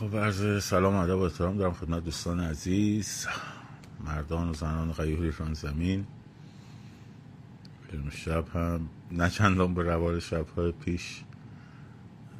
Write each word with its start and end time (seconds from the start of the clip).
خب 0.00 0.16
عرض 0.16 0.64
سلام 0.64 0.94
ادب 0.94 1.16
و 1.16 1.22
احترام 1.22 1.56
دارم 1.56 1.72
خدمت 1.72 2.04
دوستان 2.04 2.40
عزیز 2.40 3.26
مردان 4.04 4.48
و 4.48 4.54
زنان 4.54 4.92
غیور 4.92 5.22
ایران 5.22 5.54
زمین. 5.54 6.06
شب 8.10 8.48
هم. 8.48 8.88
نه 9.12 9.30
چندان 9.30 9.74
به 9.74 9.82
روال 9.82 10.20
شبهای 10.20 10.72
پیش 10.72 11.24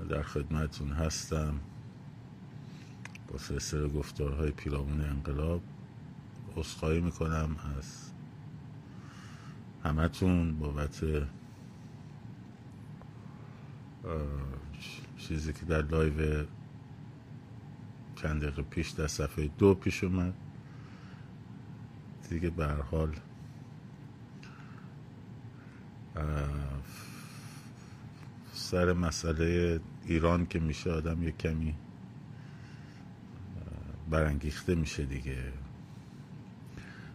در 0.08 0.22
خدمتون 0.22 0.92
هستم. 0.92 1.60
با 3.28 3.38
سلسله 3.38 3.88
گفتارهای 3.88 4.50
پیرامون 4.50 5.00
انقلاب 5.00 5.62
عذرخواهی 6.56 7.00
می‌کنم 7.00 7.56
از 7.78 8.10
همتون 9.84 10.58
بابت 10.58 11.04
چیزی 15.18 15.52
که 15.52 15.64
در 15.64 15.82
لایو 15.82 16.46
چند 18.22 18.42
دقیقه 18.42 18.62
پیش 18.62 18.90
در 18.90 19.06
صفحه 19.06 19.50
دو 19.58 19.74
پیش 19.74 20.04
اومد. 20.04 20.34
دیگه 22.30 22.50
به 22.50 22.66
حال 22.66 23.16
سر 28.52 28.92
مسئله 28.92 29.80
ایران 30.06 30.46
که 30.46 30.60
میشه 30.60 30.92
آدم 30.92 31.22
یه 31.22 31.30
کمی 31.30 31.74
برانگیخته 34.10 34.74
میشه 34.74 35.04
دیگه. 35.04 35.52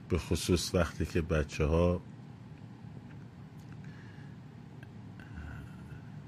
به 0.09 0.17
خصوص 0.17 0.75
وقتی 0.75 1.05
که 1.05 1.21
بچه 1.21 1.65
ها 1.65 2.01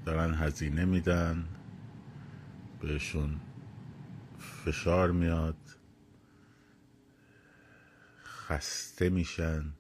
دارن 0.05 0.33
هزینه 0.33 0.85
میدن 0.85 1.45
بهشون 2.81 3.39
فشار 4.67 5.11
میاد. 5.11 5.57
خسته 8.23 9.09
میشن. 9.09 9.73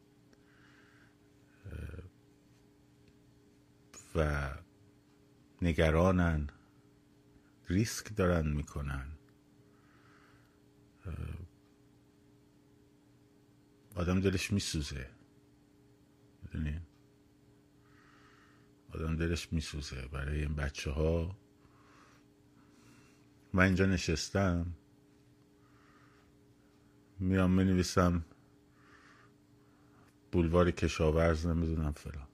و 4.15 4.49
نگرانن. 5.61 6.49
ریسک 7.67 8.15
دارن 8.15 8.47
می‌کنن. 8.47 9.07
آدم 13.95 14.19
دلش 14.21 14.51
میسوزه. 14.51 15.09
می‌دونی؟ 16.43 16.81
آدم 18.93 19.15
دلش 19.15 19.53
میسوزه. 19.53 20.07
برای 20.07 20.39
این 20.39 20.55
بچه 20.55 20.91
ها 20.91 21.37
من 23.53 23.63
اینجا 23.63 23.85
نشستم. 23.85 24.76
میام 27.19 27.51
می 27.51 27.63
نویسم 27.63 28.25
بولوار 30.31 30.71
کشاورز 30.71 31.45
نمی‌دونم 31.45 31.91
فلان. 31.91 32.27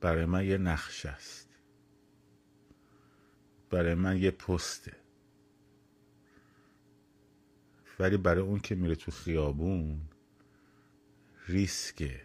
برای 0.00 0.24
من 0.24 0.46
یه 0.46 0.58
نقش 0.58 1.06
است. 1.06 1.48
برای 3.70 3.94
من 3.94 4.16
یه 4.16 4.30
پسته. 4.30 4.96
ولی 7.98 8.16
برای 8.16 8.42
اون 8.42 8.60
که 8.60 8.74
میره 8.74 8.94
تو 8.94 9.10
خیابون 9.10 10.00
ریسک 11.48 12.20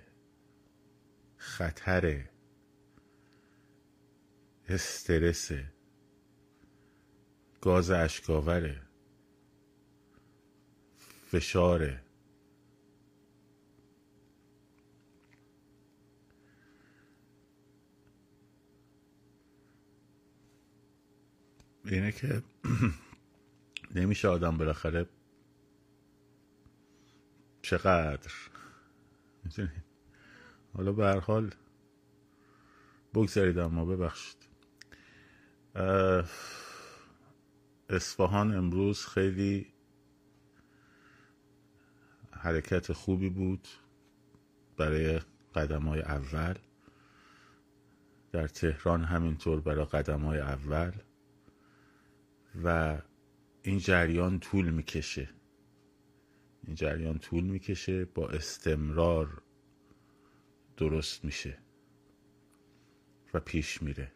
خطر 1.38 2.30
استرسه 4.67 5.72
گاز 7.61 7.92
اشکاوره. 7.92 8.86
فشاره 11.31 12.02
اینه 21.86 22.11
که 22.11 22.43
نمیشه 23.95 24.27
آدم 24.27 24.58
بالاخره 24.58 25.05
چقدر. 27.61 28.32
می‌تونید 29.44 29.83
حالا 30.73 30.92
به 30.92 31.05
هر 31.05 31.20
حال 31.20 31.52
بگذارید 33.14 33.58
اما 33.58 33.86
ببخشید. 33.86 34.38
اصفهان 37.89 38.55
امروز 38.55 39.05
خیلی 39.05 39.73
حرکت 42.37 42.93
خوبی 42.93 43.30
بود 43.30 43.67
برای 44.77 45.20
قدم 45.55 45.81
های 45.81 46.02
اول. 46.02 46.53
در 48.31 48.48
تهران 48.48 49.03
همینطور 49.03 49.61
برای 49.61 49.86
قدم 49.86 50.21
های 50.21 50.39
اول. 50.39 50.92
و 52.64 52.97
این 53.61 53.80
جریان 53.80 54.39
طول 54.39 54.70
می‌کشه. 54.70 55.30
این 56.64 56.76
جریان 56.76 57.20
طول 57.20 57.43
می‌کشه 57.43 58.05
با 58.05 58.30
استمرار 58.30 59.42
درست 60.77 61.26
میشه 61.26 61.58
و 63.33 63.39
پیش 63.39 63.81
میره. 63.81 64.11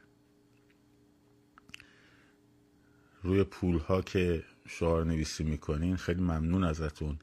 روی 3.23 3.43
پول 3.43 3.77
ها 3.79 4.01
که 4.01 4.43
شعار 4.67 5.05
نویسی 5.05 5.43
می‌کنین 5.43 5.95
خیلی 5.95 6.21
ممنون 6.21 6.63
ازتون. 6.63 7.19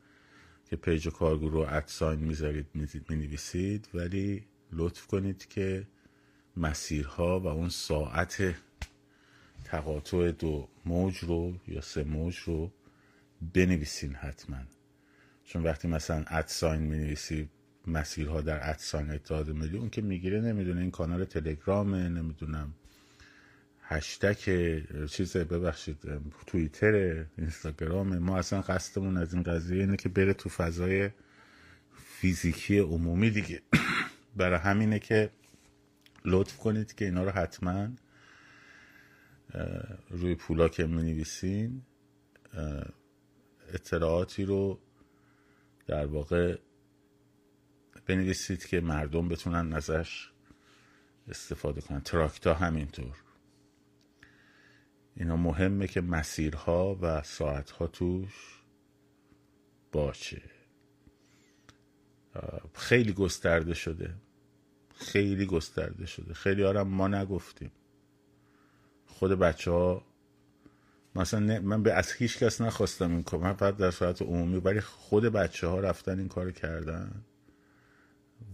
که 0.71 0.77
پیج 0.77 1.09
کارگو 1.09 1.49
رو 1.49 1.59
ادساین 1.59 2.21
می‌ذارید 2.21 2.67
می‌نویسید 3.09 3.89
ولی 3.95 4.45
لطف 4.73 5.06
کنید 5.06 5.49
که 5.49 5.87
مسیرها 6.56 7.41
و 7.41 7.47
اون 7.47 7.69
ساعت 7.69 8.55
تقاطع 9.65 10.31
دو 10.31 10.69
موج 10.84 11.19
رو 11.19 11.55
یا 11.69 11.81
سه 11.81 12.05
موج 12.05 12.39
رو 12.39 12.73
بنویسین 13.55 14.15
حتما. 14.15 14.59
چون 15.45 15.62
وقتی 15.62 15.89
مثلا 15.89 16.25
ادساین 16.29 16.83
می‌نویسی 16.83 17.49
مسیرها 17.87 18.41
در 18.41 18.71
ادساین 18.71 19.11
اتحاد 19.11 19.50
ملی 19.50 19.79
اون 19.79 19.91
که 19.91 20.03
می‌گیره 20.03 20.41
نمی‌دونه 20.41 20.81
این 20.81 20.91
کانال 20.91 21.25
تلگرامه 21.25 22.09
نمی‌دونم 22.09 22.75
هشتک 23.91 24.50
چیز 25.10 25.37
ببخشید 25.37 25.97
توییتر 26.47 27.25
اینستاگرام 27.38 28.19
ما 28.19 28.38
اصلا 28.38 28.62
قصدمون 28.62 29.16
از 29.16 29.34
این 29.34 29.43
قضیه 29.43 29.81
اینه 29.81 29.97
که 29.97 30.09
بره 30.09 30.32
تو 30.32 30.49
فضای 30.49 31.10
فیزیکی 31.93 32.78
عمومی 32.78 33.31
دیگه. 33.31 33.62
برای 34.37 34.59
همینه 34.59 34.99
که 34.99 35.31
لطف 36.25 36.56
کنید 36.56 36.94
که 36.94 37.04
اینا 37.04 37.25
رو 37.25 37.31
حتما 37.31 37.88
روی 40.10 40.34
پولا 40.34 40.69
که 40.69 40.87
می 40.87 41.03
نویسین 41.03 41.82
اطلاعاتی 43.72 44.44
رو 44.44 44.81
در 45.87 46.06
واقع 46.06 46.59
بنویسید 48.06 48.66
که 48.66 48.81
مردم 48.81 49.28
بتونن 49.28 49.72
ازش 49.72 50.31
استفاده 51.28 51.81
کنن. 51.81 52.00
تراکتا 52.00 52.55
همینطور. 52.55 53.28
اینا 55.19 55.37
مهمه 55.37 55.87
که 55.87 56.01
مسیرها 56.01 56.99
و 57.03 57.23
ساعتها 57.23 57.87
توش 57.87 58.62
باشه. 59.93 60.43
خیلی 62.75 63.12
گسترده 63.12 63.75
شده. 63.75 64.15
خیلی 64.95 65.47
گسترده 65.47 66.06
شده. 66.06 66.34
خیلی 66.34 66.65
آرم 66.65 66.89
ما 66.89 67.09
نگفتیم. 67.09 67.73
خود 69.06 69.31
بچه 69.31 69.71
ها 69.71 70.03
مثلا 71.15 71.61
من 71.61 71.82
به 71.82 71.93
از 71.93 72.12
هیچ 72.12 72.38
کس 72.38 72.61
نخواستم 72.61 73.11
این 73.11 73.23
کار. 73.23 73.41
من 73.41 73.53
فقط 73.53 73.76
در 73.76 73.91
صورت 73.91 74.23
عمومی 74.23 74.56
ولی 74.56 74.81
خود 74.81 75.25
بچه 75.25 75.67
ها 75.67 75.81
رفتن 75.81 76.19
این 76.19 76.29
کار 76.29 76.50
کردن. 76.50 77.25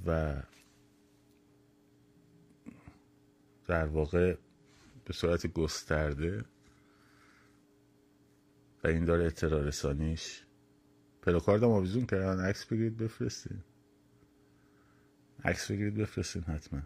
و 0.07 0.35
در 3.67 3.87
واقع 3.87 4.37
به 5.05 5.13
صورت 5.13 5.47
گسترده 5.47 6.45
و 8.85 8.87
این 8.87 9.05
داره 9.05 9.27
اطلاع 9.27 9.63
رسانیش. 9.63 10.43
پلاکاردم 11.23 11.71
آویزون 11.71 12.07
کردن. 12.07 12.41
عکس 12.41 12.65
بگیرید 12.67 12.97
بفرستین. 12.97 13.59
عکس 15.45 15.71
بگیرید 15.71 15.95
بفرستین 15.95 16.43
حتما. 16.43 16.81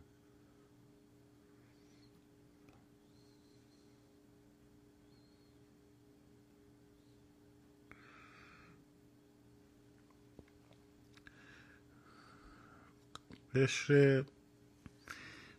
قشر 13.55 14.25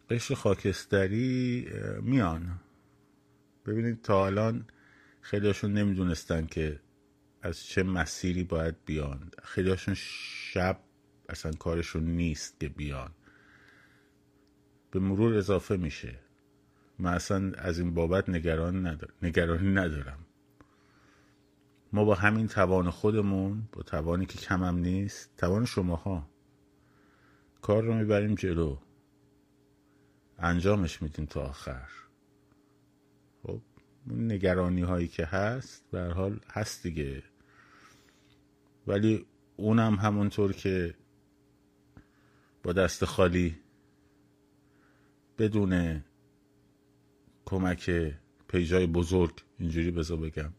قشر 0.09 0.35
خاکستری 0.35 1.67
میان. 2.01 2.59
ببینید 3.65 4.01
تا 4.01 4.25
الان 4.25 4.65
خیلیاشون 5.29 5.73
نمی‌دونستن 5.73 6.45
که 6.45 6.79
از 7.41 7.63
چه 7.63 7.83
مسیری 7.83 8.43
باید 8.43 8.75
بیان. 8.85 9.31
خیلیاشون 9.43 9.93
شب 9.93 10.79
اصلا 11.29 11.51
کارشون 11.51 12.03
نیست 12.03 12.59
که 12.59 12.69
بیان. 12.69 13.11
به 14.91 14.99
مرور 14.99 15.37
اضافه 15.37 15.77
میشه. 15.77 16.19
من 16.99 17.13
اصلا 17.13 17.51
از 17.57 17.79
این 17.79 17.93
بابت 17.93 18.29
نگران 18.29 18.87
ندار... 18.87 19.13
نگرانی 19.21 19.73
ندارم. 19.73 20.25
ما 21.93 22.05
با 22.05 22.15
همین 22.15 22.47
توان 22.47 22.89
خودمون 22.89 23.69
با 23.71 23.81
توانی 23.81 24.25
که 24.25 24.37
کمم 24.39 24.77
نیست 24.77 25.37
توان 25.37 25.65
شماها. 25.65 26.29
کار 27.61 27.83
رو 27.83 27.93
می‌بریم 27.93 28.35
جلو. 28.35 28.77
انجامش 30.39 31.01
میدیم 31.01 31.25
تا 31.25 31.41
آخر. 31.41 31.89
نگرانی 34.09 34.81
هایی 34.81 35.07
که 35.07 35.25
هست 35.25 35.83
به 35.91 36.01
حال 36.01 36.39
هست 36.47 36.83
دیگه. 36.83 37.23
ولی 38.87 39.25
اونم 39.55 39.95
همونطور 39.95 40.53
که 40.53 40.95
با 42.63 42.73
دست 42.73 43.05
خالی 43.05 43.55
بدون 45.37 46.03
کمک 47.45 48.13
پیجای 48.47 48.87
بزرگ 48.87 49.41
اینجوری 49.59 49.91
بذار 49.91 50.17
بگم. 50.17 50.53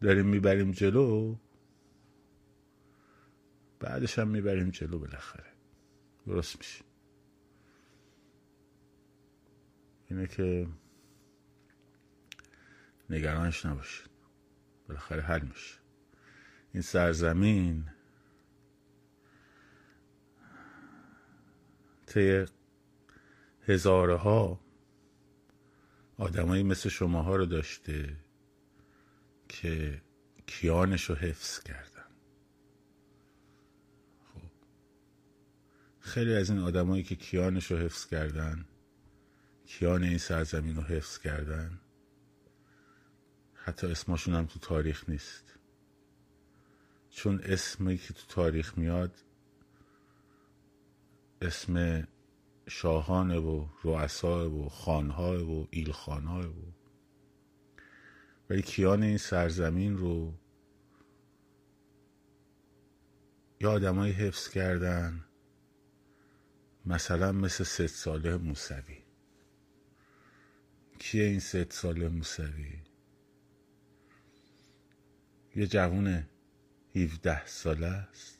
داریم 0.00 0.26
می‌بریم 0.26 0.72
جلو 0.72 1.36
بعدش 3.80 4.18
هم 4.18 4.28
می‌بریم 4.28 4.70
جلو 4.70 4.98
بالاخره. 4.98 5.52
درست 6.26 6.58
میشه. 6.58 6.84
اینه 10.10 10.26
که 10.26 10.66
نگرانش 13.10 13.66
نباشید. 13.66 14.10
بالاخره 14.88 15.22
حل 15.22 15.42
میشه. 15.42 15.78
این 16.72 16.82
سرزمین 16.82 17.84
طی 22.06 22.44
هزاره 23.62 24.16
ها 24.16 24.60
آدمایی 26.18 26.62
مثل 26.62 26.88
شماها 26.88 27.36
رو 27.36 27.46
داشته 27.46 28.16
که 29.48 30.02
کیانش 30.46 31.10
رو 31.10 31.14
حفظ 31.14 31.60
کردن. 31.62 32.08
خب. 34.34 34.50
خیلی 36.00 36.34
از 36.34 36.50
این 36.50 36.58
آدمایی 36.58 37.02
که 37.02 37.16
کیانش 37.16 37.70
رو 37.70 37.78
حفظ 37.78 38.06
کردن 38.06 38.64
کیان 39.66 40.02
این 40.02 40.18
سرزمین 40.18 40.76
رو 40.76 40.82
حفظ 40.82 41.18
کردن 41.18 41.80
حتی 43.68 43.86
اسمشون 43.86 44.34
هم 44.34 44.46
تو 44.46 44.58
تاریخ 44.58 45.08
نیست. 45.08 45.54
چون 47.10 47.40
اسمی 47.40 47.98
که 47.98 48.14
تو 48.14 48.26
تاریخ 48.28 48.78
میاد 48.78 49.14
اسم 51.42 52.06
شاهانه 52.68 53.38
و 53.38 53.66
رؤسا 53.84 54.50
و 54.50 54.68
خانها 54.68 55.46
و 55.46 55.68
ایلخانها 55.70 56.50
و 56.50 56.74
ولی 58.50 58.62
کیان 58.62 59.02
این 59.02 59.18
سرزمین 59.18 59.96
رو 59.96 60.34
یا 63.60 63.72
آدمایی 63.72 64.12
حفظ 64.12 64.48
کردن 64.48 65.24
مثلا 66.86 67.32
مثل 67.32 67.64
ست 67.64 67.86
ساله 67.86 68.36
موسوی. 68.36 68.98
کیه 70.98 71.24
این 71.24 71.40
ست 71.40 71.72
ساله 71.72 72.08
موسوی؟ 72.08 72.87
یه 75.58 75.66
جوون 75.66 76.24
17 76.94 77.46
ساله 77.46 77.86
است. 77.86 78.38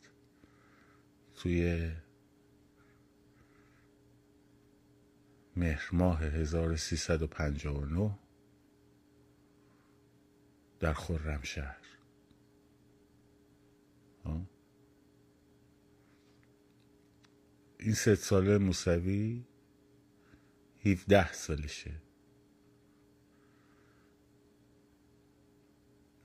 توی 1.35 1.91
مهر 5.57 5.89
ماه 5.93 6.23
1359 6.23 8.19
در 10.81 10.93
خرمشهر 10.93 11.77
این 17.81 17.95
ست 17.95 18.15
ساله 18.15 18.59
موسوی 18.59 19.45
17 20.85 21.33
سالشه. 21.33 22.08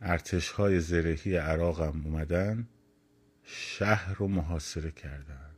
ارتش 0.06 0.50
های 0.50 0.80
زرهی 0.80 1.36
هم 1.36 2.02
اومدن 2.06 2.68
شهر 3.44 4.14
رو 4.14 4.28
محاصره 4.28 4.92
کردن. 4.92 5.56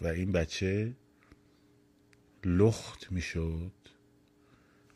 و 0.00 0.06
این 0.06 0.32
بچه 0.32 0.96
لخت 2.44 3.12
می‌شد 3.12 3.72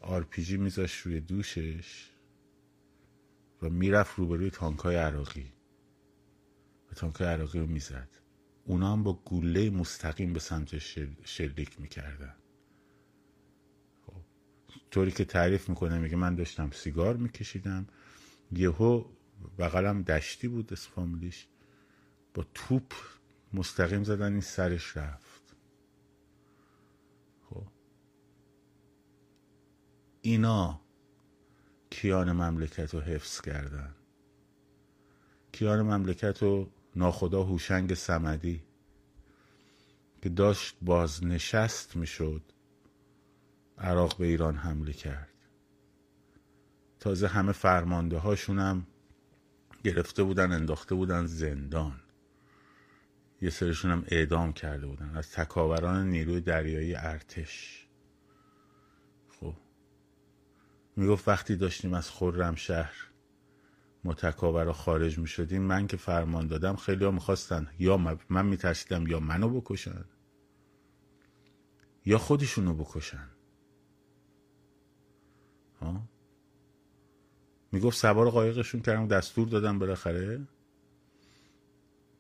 آرپیجی 0.00 0.56
میذاشت 0.56 1.06
روی 1.06 1.20
دوشش 1.20 2.10
و 3.62 3.70
می‌رفت 3.70 4.18
روبروی 4.18 4.50
تانکای 4.50 4.96
عراقی. 4.96 5.52
و 6.90 6.94
تانکای 6.94 7.26
عراقی 7.26 7.58
رو 7.58 7.66
می‌زد. 7.66 8.08
اونا 8.64 8.92
هم 8.92 9.02
با 9.02 9.12
گوله 9.12 9.70
مستقیم 9.70 10.32
به 10.32 10.40
سمتش 10.40 10.78
شلیک 11.24 11.80
می‌کردن. 11.80 12.34
طوری 14.90 15.10
که 15.10 15.24
تعریف 15.24 15.68
می‌کنه 15.68 15.98
میگه 15.98 16.16
من 16.16 16.34
داشتم 16.34 16.70
سیگار 16.70 17.16
میکشیدم. 17.16 17.86
یهو 18.52 19.04
بغلم 19.58 20.02
دشتی 20.02 20.48
بود 20.48 20.72
اسفاملیش 20.72 21.46
با 22.34 22.46
توپ 22.54 22.92
مستقیم 23.52 24.04
زدن 24.04 24.32
این 24.32 24.40
سرش 24.40 24.96
رفت. 24.96 25.56
خب. 27.50 27.66
اینا 30.22 30.80
کیان 31.90 32.32
مملکت 32.32 32.94
رو 32.94 33.00
حفظ 33.00 33.40
کردن. 33.40 33.94
کیان 35.52 35.82
مملکت 35.82 36.42
رو 36.42 36.70
ناخدا 36.96 37.42
هوشنگ 37.42 37.94
سمدی 37.94 38.62
که 40.22 40.28
داشت 40.28 40.76
بازنشست 40.82 41.96
می‌شد. 41.96 42.42
عراق 43.78 44.16
به 44.18 44.26
ایران 44.26 44.56
حمله 44.56 44.92
کرد. 44.92 45.32
تازه 47.00 47.28
همه 47.28 47.52
فرمانده 47.52 48.20
هم 48.48 48.86
گرفته 49.84 50.22
بودن 50.22 50.52
انداخته 50.52 50.94
بودن 50.94 51.26
زندان. 51.26 52.00
یه 53.40 53.50
سرشون 53.50 53.90
هم 53.90 54.04
اعدام 54.08 54.52
کرده 54.52 54.86
بودن 54.86 55.16
از 55.16 55.32
تکاوران 55.32 56.10
نیروی 56.10 56.40
دریایی 56.40 56.94
ارتش. 56.94 57.86
خب. 59.40 59.54
می‌گفت 60.96 61.28
وقتی 61.28 61.56
داشتیم 61.56 61.94
از 61.94 62.10
خورم 62.10 62.54
شهر 62.54 62.94
متکاورا 64.04 64.72
خارج 64.72 65.18
می 65.18 65.26
شدیم 65.26 65.62
من 65.62 65.86
که 65.86 65.96
فرمان 65.96 66.46
دادم 66.46 66.76
خیلی 66.76 67.04
ها 67.04 67.10
می‌خواستن 67.10 67.68
یا 67.78 68.18
من 68.28 68.46
میترسیدم 68.46 69.06
یا 69.06 69.20
منو 69.20 69.60
بکشن 69.60 70.04
یا 72.04 72.18
خودشونو 72.18 72.74
بکشن. 72.74 73.28
ها؟ 75.80 76.08
می‌گفت 77.72 77.98
سوار 77.98 78.30
قایقشون 78.30 78.80
کردم 78.80 79.08
دستور 79.08 79.48
دادم 79.48 79.78
بالاخره. 79.78 80.48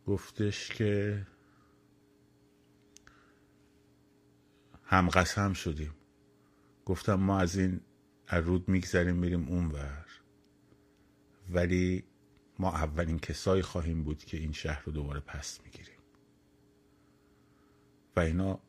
گفتش 0.06 0.68
که 0.68 1.26
هم 4.84 5.08
قسم 5.08 5.52
شدیم. 5.52 5.94
گفتم 6.84 7.14
ما 7.14 7.38
از 7.38 7.56
این 7.56 7.80
رود 8.32 8.68
میگذریم 8.68 9.16
میریم 9.16 9.48
اونور. 9.48 10.06
ولی 11.50 12.04
ما 12.58 12.70
اولین 12.72 13.18
کسایی 13.18 13.62
خواهیم 13.62 14.04
بود 14.04 14.24
که 14.24 14.36
این 14.36 14.52
شهر 14.52 14.82
رو 14.84 14.92
دوباره 14.92 15.20
پس 15.20 15.60
می‌گیریم. 15.64 15.98
و 18.16 18.20
اینا 18.20 18.60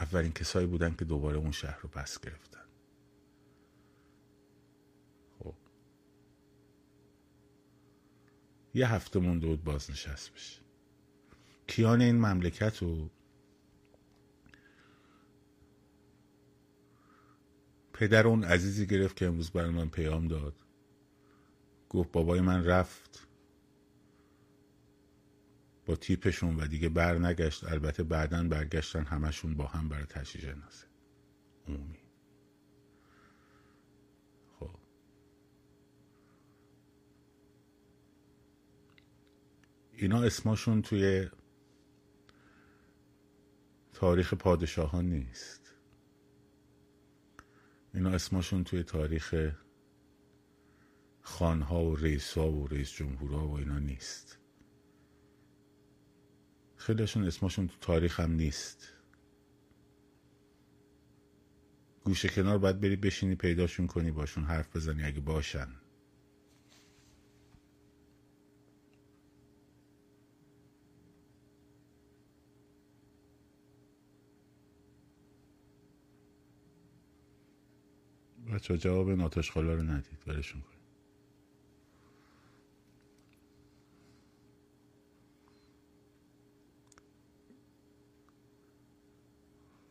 اولین 0.00 0.32
کسایی 0.32 0.66
بودن 0.66 0.94
که 0.94 1.04
دوباره 1.04 1.36
اون 1.36 1.52
شهر 1.52 1.78
رو 1.80 1.88
پس 1.88 2.20
گرفتن. 2.20 2.59
یه 8.74 8.92
هفته 8.92 9.20
مونده 9.20 9.46
بود 9.46 9.64
بازنشست 9.64 10.32
بشه. 10.34 10.60
کیان 11.66 12.00
این 12.00 12.16
مملکت 12.16 12.78
رو 12.78 13.10
پدر 17.92 18.26
اون 18.26 18.44
عزیزی 18.44 18.86
گرفت 18.86 19.16
که 19.16 19.26
امروز 19.26 19.50
برای 19.50 19.70
من 19.70 19.88
پیام 19.88 20.28
داد. 20.28 20.54
گفت 21.88 22.12
بابای 22.12 22.40
من 22.40 22.64
رفت. 22.64 23.26
با 25.86 25.96
تیپشون 25.96 26.56
و 26.56 26.66
دیگه 26.66 26.88
بر 26.88 27.18
نگشت 27.18 27.64
البته 27.64 28.02
بعدا 28.02 28.48
برگشتن 28.48 29.04
همشون 29.04 29.54
با 29.54 29.66
هم 29.66 29.88
برای 29.88 30.06
تشییع 30.06 30.44
جنازه. 30.44 30.86
عمومی 31.68 31.98
خب 34.60 34.70
اینا 40.02 40.22
اسمشون 40.22 40.82
توی 40.82 41.28
تاریخ 43.92 44.34
پادشاهان 44.34 45.04
نیست. 45.04 45.74
اینا 47.94 48.10
اسمشون 48.10 48.64
توی 48.64 48.82
تاریخ 48.82 49.52
خانها 51.20 51.84
و 51.84 51.96
رئیسا 51.96 52.52
و 52.52 52.66
رئیس 52.66 52.92
جمهورها 52.92 53.48
و 53.48 53.52
اینا 53.52 53.78
نیست. 53.78 54.38
خیلیشون 56.76 57.24
اسمشون 57.24 57.68
تو 57.68 57.74
تاریخ 57.80 58.20
هم 58.20 58.32
نیست. 58.32 58.92
گوشه 62.04 62.28
کنار 62.28 62.58
باید 62.58 62.80
بری 62.80 62.96
بشینی 62.96 63.34
پیداشون 63.34 63.86
کنی 63.86 64.10
باشون 64.10 64.44
حرف 64.44 64.76
بزنی 64.76 65.04
اگه 65.04 65.20
باشن. 65.20 65.79
بچه 78.52 78.78
جواب 78.78 79.10
ناتش 79.10 79.50
خالا 79.50 79.74
رو 79.74 79.82
ندید 79.82 80.24
برشون 80.26 80.60
کن 80.60 80.80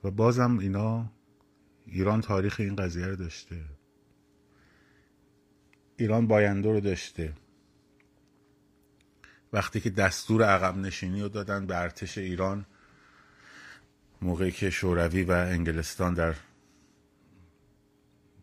و 0.03 0.11
بازم 0.11 0.59
اینا 0.59 1.11
ایران 1.85 2.21
تاریخ 2.21 2.59
این 2.59 2.75
قضیه 2.75 3.05
رو 3.05 3.15
داشته. 3.15 3.65
ایران 5.97 6.27
باینده 6.27 6.71
رو 6.71 6.79
داشته. 6.79 7.33
وقتی 9.53 9.79
که 9.79 9.89
دستور 9.89 10.43
عقب 10.43 10.77
نشینی 10.77 11.21
رو 11.21 11.29
دادن 11.29 11.65
به 11.65 11.77
ارتش 11.77 12.17
ایران 12.17 12.65
موقعی 14.21 14.51
که 14.51 14.69
شوروی 14.69 15.23
و 15.23 15.31
انگلستان 15.31 16.13
در 16.13 16.35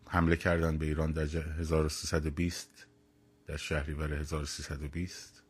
حمله 0.09 0.35
کردن 0.35 0.77
به 0.77 0.85
ایران 0.85 1.11
در 1.11 1.23
1320 1.23 2.87
در 3.45 3.57
شهریور 3.57 4.13
1320 4.13 5.43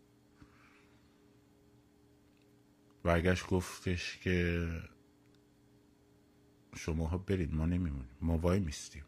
برگشت 3.04 3.48
گفتش 3.48 4.18
که 4.18 4.68
شماها 6.76 7.18
برید 7.18 7.54
ما 7.54 7.66
نمیمونیم 7.66 8.10
ما 8.22 8.38
وای 8.38 8.60
میستیم. 8.60 9.04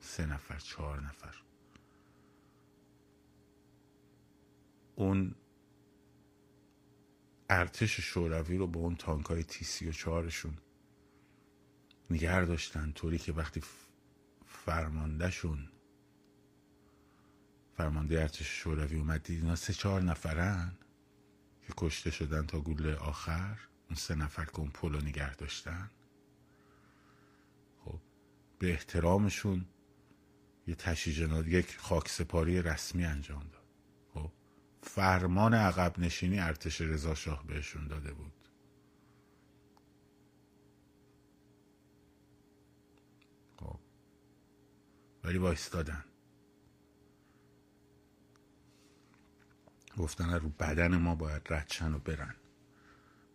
سه 0.00 0.26
نفر 0.26 0.58
چهار 0.58 1.00
نفر. 1.00 1.34
اون 4.96 5.34
ارتش 7.50 8.00
شوروی 8.00 8.56
رو 8.56 8.66
با 8.66 8.80
اون 8.80 8.96
تانکای 8.96 9.44
تی 9.44 9.64
سی 9.64 9.88
و 9.88 9.92
چهارشون 9.92 10.58
نگر 12.10 12.44
داشتن 12.44 12.92
طوری 12.92 13.18
که 13.18 13.32
وقتی 13.32 13.62
فرماندهشون. 14.66 15.68
فرمانده 17.76 18.20
ارتش 18.20 18.46
شوروی 18.46 18.98
اومد 18.98 19.22
دید 19.22 19.42
اینا 19.42 19.56
سه 19.56 19.72
چهار 19.72 20.02
نفرن 20.02 20.72
که 21.66 21.72
کشته 21.76 22.10
شدن 22.10 22.46
تا 22.46 22.60
گوله 22.60 22.96
آخر. 22.96 23.58
اون 23.88 23.96
سه 23.96 24.14
نفر 24.14 24.44
که 24.44 24.60
اون 24.60 24.70
پلو 24.70 25.00
نگه 25.00 25.34
داشتن. 25.34 25.90
خب 27.84 28.00
به 28.58 28.70
احترامشون 28.70 29.66
یه 30.66 30.74
تشییع 30.74 31.48
یک 31.48 31.76
خاک 31.78 32.08
سپاری 32.08 32.62
رسمی 32.62 33.04
انجام 33.04 33.42
داد. 33.52 33.66
خب 34.14 34.32
فرمان 34.82 35.54
عقب 35.54 35.98
نشینی 35.98 36.38
ارتش 36.38 36.80
رضا 36.80 37.14
شاه 37.14 37.46
بهشون 37.46 37.86
داده 37.86 38.12
بود. 38.12 38.41
ولی 45.24 45.38
وایستادن. 45.38 46.04
گفتن 49.98 50.34
رو 50.34 50.48
بدن 50.48 50.96
ما 50.96 51.14
باید 51.14 51.42
ردشن 51.50 51.94
و 51.94 51.98
برن. 51.98 52.34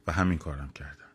و 0.07 0.11
همین 0.11 0.37
کارم 0.37 0.69
کردن. 0.69 1.11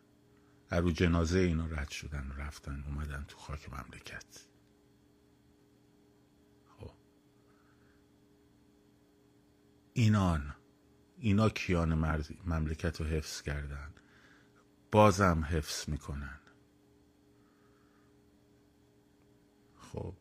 رو 0.71 0.91
جنازه 0.91 1.39
اینا 1.39 1.65
رد 1.67 1.89
شدن 1.89 2.31
و 2.31 2.41
رفتن. 2.41 2.83
اومدن 2.87 3.25
تو 3.27 3.37
خاک 3.37 3.69
مملکت. 3.73 4.47
خب. 6.79 6.91
اینان. 9.93 10.55
اینا 11.17 11.49
کیان 11.49 11.93
مملکت 12.45 13.01
رو 13.01 13.07
حفظ 13.07 13.41
کردن. 13.41 13.93
بازم 14.91 15.45
حفظ 15.49 15.89
می‌کنن. 15.89 16.39
خب. 19.77 20.13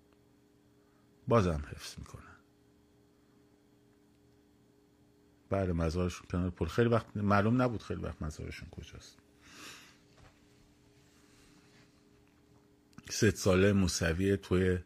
بازم 1.29 1.64
حفظ 1.71 1.99
می‌کنن. 1.99 2.37
بعد 5.50 5.71
مزارشون 5.71 6.26
کنار 6.31 6.50
پل. 6.50 6.67
خیلی 6.67 6.88
وقت 6.88 7.17
معلوم 7.17 7.62
نبود 7.62 7.83
خیلی 7.83 8.02
وقت 8.02 8.23
مزارشون 8.23 8.69
کجاست. 8.71 9.19
ست 13.11 13.35
ساله 13.35 13.73
موسوی 13.73 14.37
توی 14.37 14.79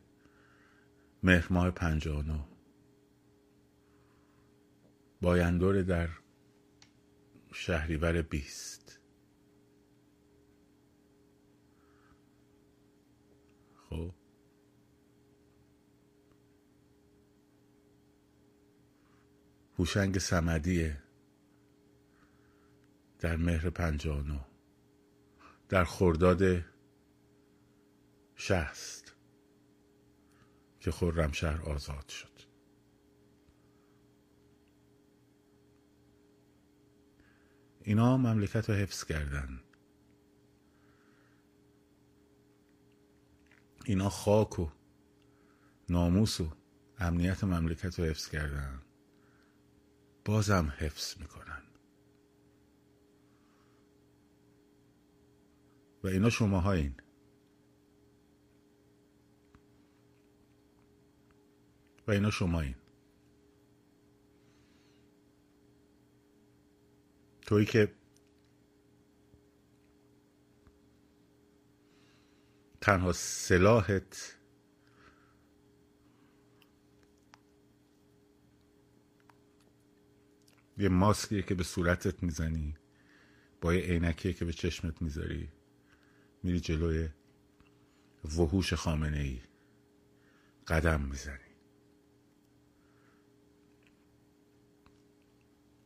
مهر 1.23 1.53
ماه 1.53 1.71
پنجانو 1.71 2.39
بایندور 5.21 5.83
در 5.83 6.09
شهریور 7.53 8.23
بیست. 8.23 9.01
خب؟ 13.91 14.15
هوشنگ 19.79 20.19
سمدیه 20.19 21.03
در 23.19 23.37
مهر 23.37 23.71
پنجانو. 23.71 24.39
در 25.69 25.85
خرداد 25.85 26.65
شهست 28.37 29.15
که 30.81 30.91
شهر 31.33 31.63
آزاد 31.63 32.09
شد. 32.09 32.37
اینا 37.81 38.17
مملکت 38.17 38.71
رو 38.71 38.77
حفظ 38.77 39.05
کردن. 39.05 39.61
اینا 43.85 44.09
خاک 44.09 44.59
و 44.59 44.69
ناموس 45.89 46.41
و 46.41 46.53
امنیت 46.99 47.45
مملکت 47.45 47.99
رو 47.99 48.05
حفظ 48.05 48.29
کردن. 48.29 48.86
بازم 50.27 50.73
حفظ 50.79 51.21
می‌کنن. 51.21 51.63
و 56.05 56.07
اینا 56.07 56.31
شما 56.31 56.73
این 56.73 56.95
و 62.07 62.11
اینا 62.11 62.31
شما 62.31 62.61
این 62.61 62.75
تویی 67.41 67.67
که 67.67 67.95
تنها 72.81 73.13
سلاحت 73.13 74.36
یه 80.79 80.89
ماسکیه 80.89 81.43
که 81.43 81.55
به 81.55 81.65
صورتت 81.65 82.23
می‌زنی. 82.23 82.75
با 83.61 83.75
یه 83.75 83.81
عینکیه 83.81 84.33
که 84.33 84.45
به 84.45 84.53
چشمت 84.53 85.03
می‌ذاری. 85.03 85.49
میری 86.43 86.61
جلوی 86.61 87.09
وحوش 88.25 88.75
خامنه 88.75 89.19
ای 89.19 89.41
قدم 90.67 91.01
می‌زنی. 91.01 91.39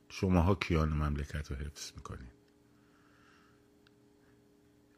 شماها 0.09 0.55
کیان 0.55 0.89
مملکت 0.89 1.51
رو 1.51 1.57
حفظ 1.57 1.93
می‌کنین. 1.97 2.31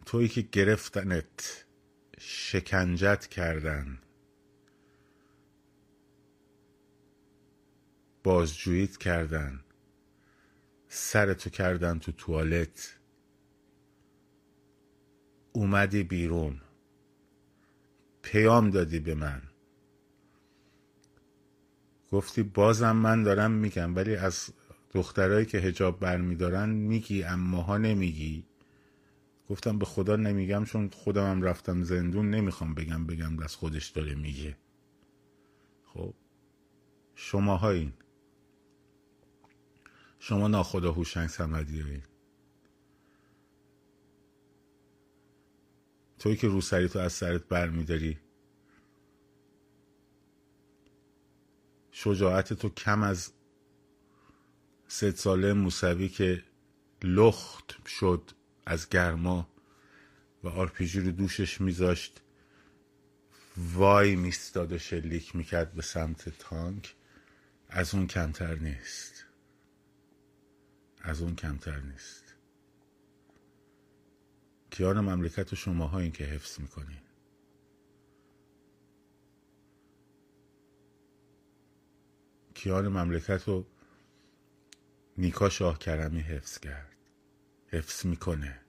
تویی 0.07 0.29
که 0.29 0.43
گرفتنت 0.43 1.65
شکنجت 2.19 3.27
کردن 3.27 3.99
بازجوییت 8.25 8.97
کردن 8.97 9.65
سرتو 10.95 11.51
کردن 11.51 11.99
تو 11.99 12.13
توالت. 12.13 12.99
اومدی 15.53 16.03
بیرون. 16.03 16.61
پیام 18.23 18.71
دادی 18.71 18.99
به 18.99 19.15
من. 19.15 19.43
گفتی 22.11 22.43
بازم 22.43 22.97
من 22.97 23.23
دارم 23.23 23.51
میگم 23.51 23.97
ولی 23.97 24.17
از 24.17 24.51
دخترایی 24.95 25.47
که 25.47 25.59
هجاب 25.59 26.01
برمیدارن 26.01 26.69
میگی 26.69 27.23
اما 27.23 27.63
ها 27.63 27.79
نمیگی. 27.79 28.45
گفتم 29.49 29.79
به 29.79 29.85
خدا 29.85 30.17
نمیگم 30.17 30.65
چون 30.65 30.89
خودم 30.89 31.31
هم 31.31 31.43
رفتم 31.43 31.83
زندون 31.83 32.31
نمی‌خوام 32.31 32.75
بگم 32.75 33.07
بگم 33.07 33.37
دست 33.37 33.57
خودش 33.57 33.89
داره 33.89 34.15
میگه. 34.15 34.57
خب 35.85 36.15
شما 37.15 37.71
این 37.71 37.93
شما 40.25 40.49
ناخدا 40.49 40.93
هوشنگ 40.93 41.31
این 41.41 42.03
توی 46.19 46.37
که 46.37 46.49
روسری 46.49 46.89
تو 46.89 46.99
از 46.99 47.13
سرت 47.13 47.45
بر 47.45 47.69
میداری 47.69 48.19
شجاعت 51.91 52.53
تو 52.53 52.69
کم 52.69 53.03
از 53.03 53.33
سه 54.89 55.11
ساله 55.11 55.53
موسوی 55.53 56.09
که 56.09 56.43
لخت 57.03 57.89
شد 57.89 58.31
از 58.67 58.89
گرما 58.89 59.49
و 60.45 60.49
آرپیجی 60.49 61.01
رو 61.01 61.11
دوشش 61.11 61.61
میذاشت. 61.61 62.21
وای 63.57 64.17
میستاد 64.17 64.73
و 64.73 64.79
شلیک 64.79 65.37
می‌کرد 65.37 65.73
به 65.73 65.83
سمت 65.83 66.29
تانک. 66.39 66.95
از 67.69 67.95
اون 67.95 68.07
کمتر 68.07 68.55
نیست. 68.55 69.12
از 71.03 71.23
اون 71.23 71.35
کمتر 71.35 71.81
نیست. 71.81 72.35
کیان 74.71 75.01
مملکت 75.01 75.55
شماها 75.55 75.99
این 75.99 76.13
که 76.13 76.25
حفظ 76.25 76.61
می‌کنین. 76.61 77.01
کیان 82.55 82.89
مملکت 82.89 83.49
رو 83.49 83.67
نیکا 85.19 85.49
شاه 85.49 85.79
کرمی 85.79 86.21
حفظ 86.21 86.59
کرد. 86.59 86.97
حفظ 87.69 88.07
می‌کنه. 88.07 88.61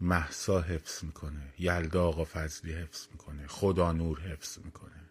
محسا 0.00 0.60
حفظ 0.60 1.04
می‌کنه. 1.04 1.54
یلدا 1.58 2.04
آقا 2.04 2.24
فضلی 2.24 2.72
حفظ 2.72 3.08
می‌کنه. 3.12 3.46
خدا 3.46 3.92
نور 3.92 4.20
حفظ 4.20 4.58
می‌کنه. 4.58 5.10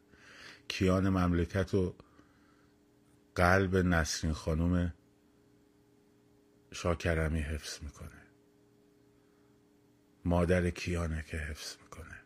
کیان 0.68 1.10
مملکت 1.10 1.74
و 1.74 1.96
قلب 3.36 3.76
نسرین 3.76 4.34
خانوم 4.34 4.94
شاکرمی 6.74 7.40
حفظ 7.40 7.84
می‌کنه. 7.84 8.22
مادر 10.26 10.70
کیانه 10.70 11.24
که 11.24 11.38
حفظ 11.38 11.78
می‌کنه. 11.82 12.22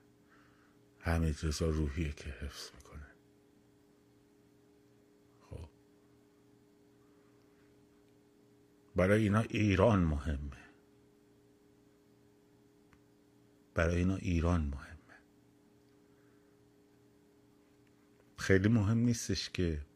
حمید 1.00 1.36
رضا 1.44 1.70
روحیه 1.70 2.14
که 2.14 2.30
حفظ 2.30 2.72
می‌کنه. 2.76 3.08
خب. 5.42 5.70
برای 8.96 9.24
اینا 9.24 9.40
ایران 9.40 10.00
مهمه. 10.00 10.58
برای 13.74 13.96
اینا 13.96 14.16
ایران 14.16 14.62
مهمه. 14.62 14.98
خیلی 18.38 18.68
مهم 18.68 18.98
نیستش 18.98 19.50
که 19.50 19.87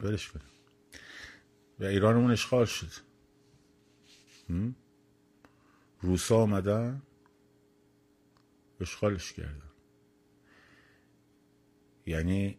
ولش 0.00 0.28
کنیم. 0.28 0.46
و 1.80 1.84
ایرانمون 1.84 2.30
اشغال 2.30 2.64
شد. 2.64 2.90
روسا 6.00 6.36
آمدن 6.36 7.02
اشغالش 8.80 9.32
کردن. 9.32 9.70
یعنی 12.06 12.58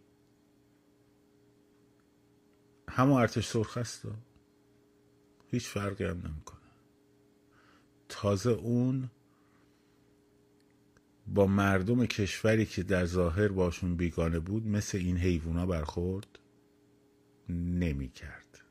همون 2.89 3.21
ارتش 3.21 3.47
سرخ 3.47 3.77
هست؟ 3.77 4.05
هیچ 5.47 5.67
فرقی 5.67 6.03
هم 6.03 6.17
نمی‌کنه. 6.17 6.59
تازه 8.09 8.49
اون 8.49 9.09
با 11.27 11.47
مردم 11.47 12.05
کشوری 12.05 12.65
که 12.65 12.83
در 12.83 13.05
ظاهر 13.05 13.47
باشون 13.47 13.95
بیگانه 13.95 14.39
بود 14.39 14.67
مثل 14.67 14.97
این 14.97 15.17
حیوونا 15.17 15.65
برخورد. 15.65 16.38
نمی 17.49 18.09
کرد 18.09 18.61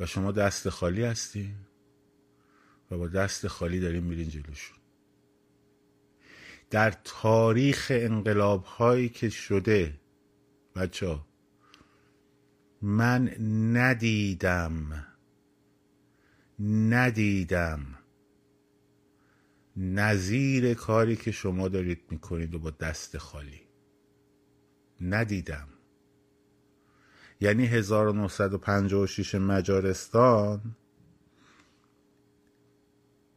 و 0.00 0.06
شما 0.06 0.32
دست 0.32 0.68
خالی 0.68 1.04
هستی 1.04 1.54
و 2.90 2.98
با 2.98 3.08
دست 3.08 3.48
خالی 3.48 3.80
داریم 3.80 4.02
میرین 4.02 4.28
جلوشون. 4.28 4.78
در 6.70 6.90
تاریخ 7.04 7.92
انقلاب 7.94 8.64
هایی 8.64 9.08
که 9.08 9.28
شده 9.30 10.00
بچه 10.76 11.18
من 12.82 13.34
ندیدم 13.76 15.06
ندیدم 16.60 18.01
نظیر 19.76 20.74
کاری 20.74 21.16
که 21.16 21.30
شما 21.30 21.68
دارید 21.68 22.02
می‌کنید 22.10 22.54
و 22.54 22.58
با 22.58 22.70
دست 22.70 23.18
خالی. 23.18 23.60
ندیدم. 25.00 25.68
یعنی 27.40 27.66
1956 27.66 29.34
مجارستان 29.34 30.76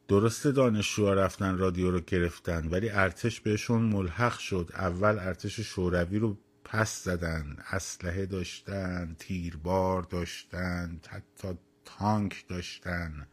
درسته 0.07 0.51
دانشجوها 0.51 1.13
رفتن 1.13 1.57
رادیو 1.57 1.91
رو 1.91 1.99
گرفتن 1.99 2.67
ولی 2.67 2.89
ارتش 2.89 3.41
بهشون 3.41 3.81
ملحق 3.81 4.37
شد. 4.37 4.69
اول 4.73 5.19
ارتش 5.19 5.59
شوروی 5.59 6.19
رو 6.19 6.37
پس 6.63 7.03
زدن 7.03 7.57
اسلحه 7.71 8.25
داشتن 8.25 9.15
تیربار 9.19 10.01
داشتن 10.01 11.01
حتی 11.07 11.47
تانک 11.85 12.45
داشتن. 12.47 13.27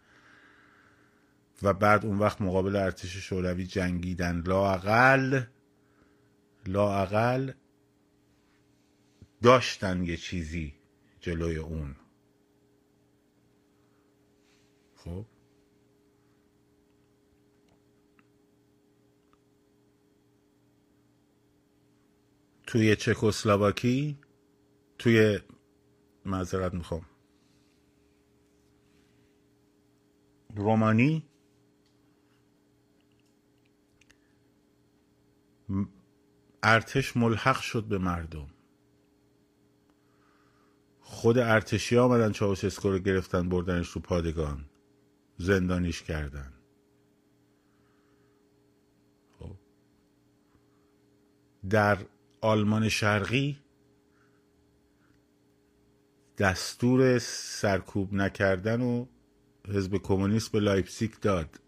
و 1.62 1.72
بعد 1.74 2.06
اون 2.06 2.18
وقت 2.18 2.40
مقابل 2.40 2.76
ارتش 2.76 3.16
شوروی 3.16 3.66
جنگیدن. 3.66 4.42
لاقل 4.46 5.42
لاقل 6.66 7.52
داشتن 9.42 10.04
یه 10.04 10.16
چیزی 10.16 10.74
جلوی 11.20 11.56
اون. 11.56 11.96
خب؟ 14.96 15.26
توی 22.66 22.96
چکسلواکی؟ 22.96 24.18
توی 24.98 25.38
معذرت 26.24 26.74
می‌خوام. 26.74 27.06
رومانی؟ 30.56 31.31
ارتش 36.62 37.16
ملحق 37.16 37.60
شد 37.60 37.84
به 37.84 37.98
مردم. 37.98 38.46
خود 41.00 41.38
ارتشی 41.38 41.98
آمدن 41.98 42.32
چائوشسکو 42.32 42.90
رو 42.90 42.98
گرفتن 42.98 43.48
بردنش 43.48 43.88
رو 43.88 44.00
پادگان. 44.00 44.64
زندانیش 45.38 46.02
کردن. 46.02 46.52
خب. 49.38 49.56
در 51.70 51.98
آلمان 52.40 52.88
شرقی 52.88 53.58
دستور 56.38 57.18
سرکوب 57.18 58.14
نکردن 58.14 58.80
و 58.80 59.06
حزب 59.68 59.96
کمونیست 59.96 60.52
به 60.52 60.60
لایپسیک 60.60 61.20
داد. 61.20 61.60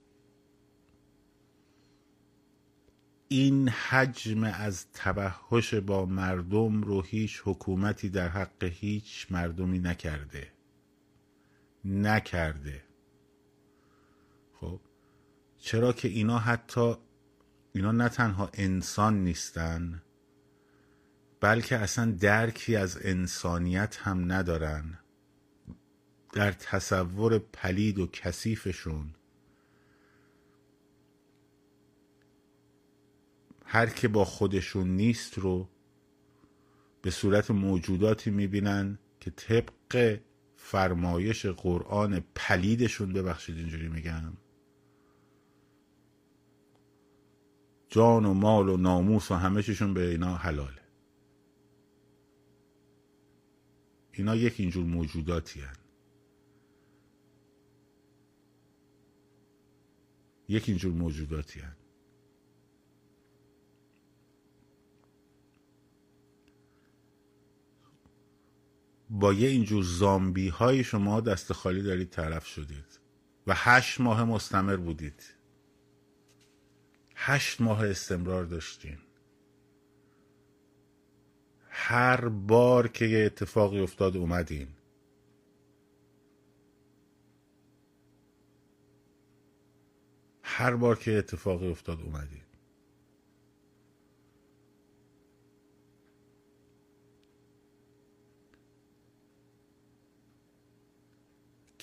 این 3.29 3.69
حجم 3.69 4.45
از 4.45 4.87
توحش 4.93 5.75
با 5.75 6.07
مردم 6.07 6.83
رو 6.83 7.03
هیچ 7.03 7.43
حکومتی 7.45 8.09
در 8.09 8.29
حق 8.29 8.65
هیچ 8.65 9.27
مردمی 9.31 9.79
نکرده. 9.79 10.53
نکرده. 11.85 12.83
خب 14.61 14.81
چرا 15.59 15.93
که 15.93 16.09
اینا 16.09 16.39
حتی 16.39 16.95
اینا 17.73 17.93
نه 17.93 18.09
تنها 18.09 18.51
انسان 18.55 19.25
نیستن 19.25 20.03
بلکه 21.41 21.79
اصلا 21.79 22.11
درکی 22.11 22.77
از 22.77 22.99
انسانیت 23.03 23.97
هم 23.97 24.33
ندارن. 24.33 24.99
در 26.33 26.53
تصور 26.53 27.39
پلید 27.39 27.99
و 27.99 28.07
کثیفشون 28.07 29.15
هر 33.75 33.87
که 33.87 34.09
با 34.09 34.25
خودشون 34.25 34.89
نیست 34.89 35.39
رو 35.39 35.69
به 37.03 37.11
صورت 37.11 37.51
موجوداتی 37.51 38.31
می‌بینن 38.31 38.99
که 39.21 39.31
طبق 39.31 40.21
فرمایش 40.57 41.47
قرآن 41.47 42.25
پلیدشون 42.35 43.13
ببخشید 43.13 43.57
اینجوری 43.57 43.89
میگم 43.89 44.33
جان 47.89 48.25
و 48.25 48.35
مال 48.35 48.69
و 48.69 48.77
ناموس 48.77 49.31
و 49.31 49.35
همه 49.35 49.63
چیشون 49.63 49.95
به 49.95 50.11
اینا 50.11 50.37
حلاله 50.37 50.83
اینا 54.13 54.37
یک 54.37 54.55
اینجور 54.61 54.85
موجوداتی 54.85 55.61
هن. 55.61 55.77
یک 60.49 60.69
اینجور 60.69 60.93
موجوداتی 60.93 61.61
هن. 61.61 61.84
با 69.15 69.33
یه 69.33 69.49
اینجور 69.49 69.83
زامبی 69.83 70.49
های 70.49 70.85
شما 70.85 71.21
دست 71.21 71.53
خالی 71.53 71.83
دارید 71.83 72.11
طرف 72.11 72.47
شدید. 72.47 73.01
و 73.47 73.55
هشت 73.57 74.01
ماه 74.01 74.25
مستمر 74.25 74.77
بودید. 74.77 75.23
هشت 77.17 77.61
ماه 77.61 77.85
استمرار 77.89 78.45
داشتین. 78.45 78.99
هر 81.69 82.29
بار 82.29 82.89
که 82.89 83.05
یه 83.07 83.25
اتفاقی 83.27 83.81
افتاد 83.81 84.17
اومدین. 84.17 84.69
هر 90.43 90.77
بار 90.77 90.99
که 90.99 91.19
اتفاقی 91.19 91.71
افتاد 91.71 92.01
اومدین. 92.01 92.44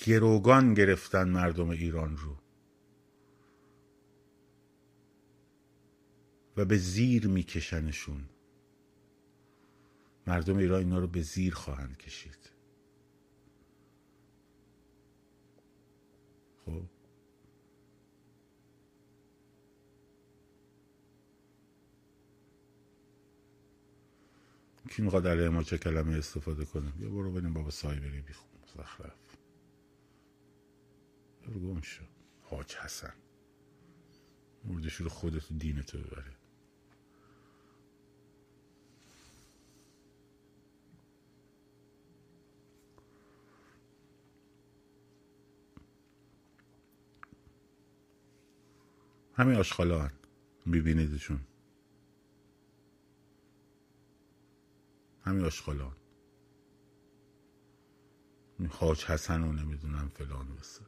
گروگان 0.05 0.73
گرفتن 0.73 1.29
مردم 1.29 1.69
ایران 1.69 2.17
رو. 2.17 2.37
و 6.57 6.65
به 6.65 6.77
زیر 6.77 7.27
میکشنشون. 7.27 8.29
مردم 10.27 10.57
ایران 10.57 10.79
اینا 10.79 10.99
رو 10.99 11.07
به 11.07 11.21
زیر 11.21 11.53
خواهند 11.53 11.97
کشید. 11.97 12.49
خب؟ 16.65 16.83
کی 24.89 25.01
می‌خواد 25.01 25.27
علیه 25.27 25.49
ما 25.49 25.63
چه 25.63 25.77
کلمه 25.77 26.17
استفاده 26.17 26.65
کنه؟ 26.65 26.91
بیا 26.91 27.09
برو 27.09 27.31
بریم 27.31 27.53
بابا 27.53 27.69
سای 27.69 27.99
بریم 27.99 28.21
بیخون 28.21 28.49
زخرف 28.77 29.40
برو 31.41 31.59
گم 31.59 31.81
شو. 31.81 32.03
حاج 32.43 32.75
حسن. 32.75 33.13
مردشور 34.65 35.09
خودت 35.09 35.51
و 35.51 35.55
دینتو 35.57 35.97
ببره. 35.97 36.35
همین 49.33 49.55
آشخالا 49.55 50.01
هن 50.01 50.11
میبینیدشون. 50.65 51.39
همین 55.23 55.45
آشخالا 55.45 55.91
هن. 58.59 58.65
حاج 58.67 59.05
حسن 59.05 59.43
و 59.43 59.51
نمی‌دونم 59.53 60.09
فلان 60.09 60.55
بسه 60.55 60.81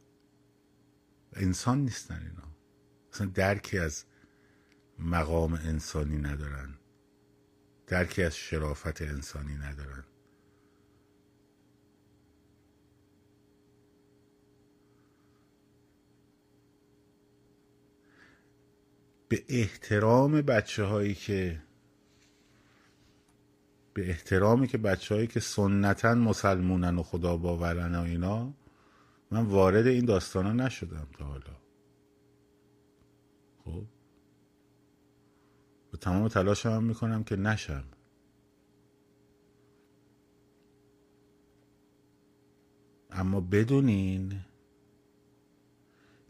انسان 1.35 1.79
نیستن 1.79 2.15
اینا. 2.15 2.55
اصلا 3.13 3.27
درکی 3.27 3.77
از 3.77 4.05
مقام 4.99 5.53
انسانی 5.53 6.17
ندارن. 6.17 6.75
درکی 7.87 8.23
از 8.23 8.35
شرافت 8.35 9.01
انسانی 9.01 9.55
ندارن. 9.55 10.03
به 19.29 19.43
احترام 19.49 20.41
بچه 20.41 20.83
هایی 20.83 21.15
که 21.15 21.61
به 23.93 24.09
احترامی 24.09 24.67
که 24.67 24.77
بچه 24.77 25.15
هایی 25.15 25.27
که 25.27 25.39
سنتا 25.39 26.15
مسلمونن 26.15 26.97
و 26.97 27.03
خدا 27.03 27.37
باورن 27.37 27.95
و 27.95 28.01
اینا 28.01 28.53
من 29.33 29.45
وارد 29.45 29.87
این 29.87 30.05
داستان 30.05 30.45
ها 30.45 30.51
نشدم 30.51 31.07
تا 31.13 31.25
حالا. 31.25 31.57
خب. 33.65 33.85
به 35.91 35.97
تمام 35.97 36.27
تلاش 36.27 36.65
هم 36.65 36.83
می‌کنم 36.83 37.23
که 37.23 37.35
نشم. 37.35 37.83
اما 43.11 43.41
بدونین 43.41 44.41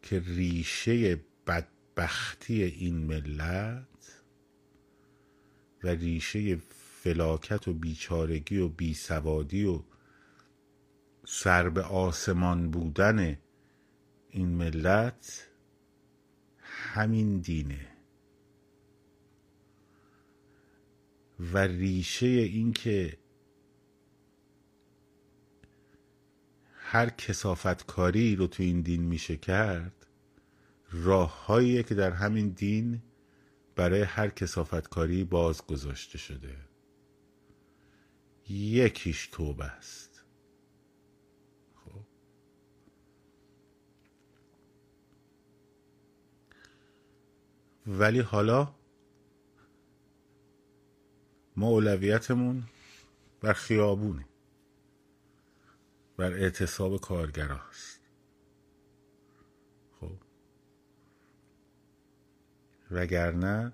که 0.01 0.19
ریشه 0.19 1.19
بدبختی 1.47 2.63
این 2.63 2.95
ملت 2.95 4.21
و 5.83 5.87
ریشه 5.87 6.55
فلاکت 7.01 7.67
و 7.67 7.73
بیچارگی 7.73 8.57
و 8.57 8.67
بیسوادی 8.67 9.65
و 9.65 9.79
سر 11.25 11.69
به 11.69 11.81
آسمان 11.81 12.71
بودن 12.71 13.37
این 14.29 14.49
ملت 14.49 15.47
همین 16.59 17.39
دینه. 17.39 17.87
و 21.39 21.57
ریشه 21.57 22.25
این 22.27 22.73
که 22.73 23.17
هر 26.73 27.09
کسافت 27.09 27.85
کاری 27.85 28.35
رو 28.35 28.47
تو 28.47 28.63
این 28.63 28.81
دین 28.81 29.03
میشه 29.03 29.37
کرد 29.37 30.05
راههاییه 30.91 31.83
که 31.83 31.95
در 31.95 32.11
همین 32.11 32.49
دین 32.49 33.01
برای 33.75 34.01
هر 34.01 34.29
کسافت 34.29 34.89
کاری 34.89 35.23
باز 35.23 35.65
گذاشته 35.65 36.17
شده. 36.17 36.57
یکیش 38.49 39.27
توبه 39.27 39.65
است 39.65 40.23
خب 41.75 42.05
ولی 47.87 48.19
حالا 48.19 48.75
ما 51.55 51.67
اولویتمون 51.67 52.63
بر 53.41 53.53
خیابونه. 53.53 54.25
بر 56.17 56.33
اعتصاب 56.33 57.01
کارگراست 57.01 57.99
خب. 59.99 60.15
وگرنه 62.91 63.73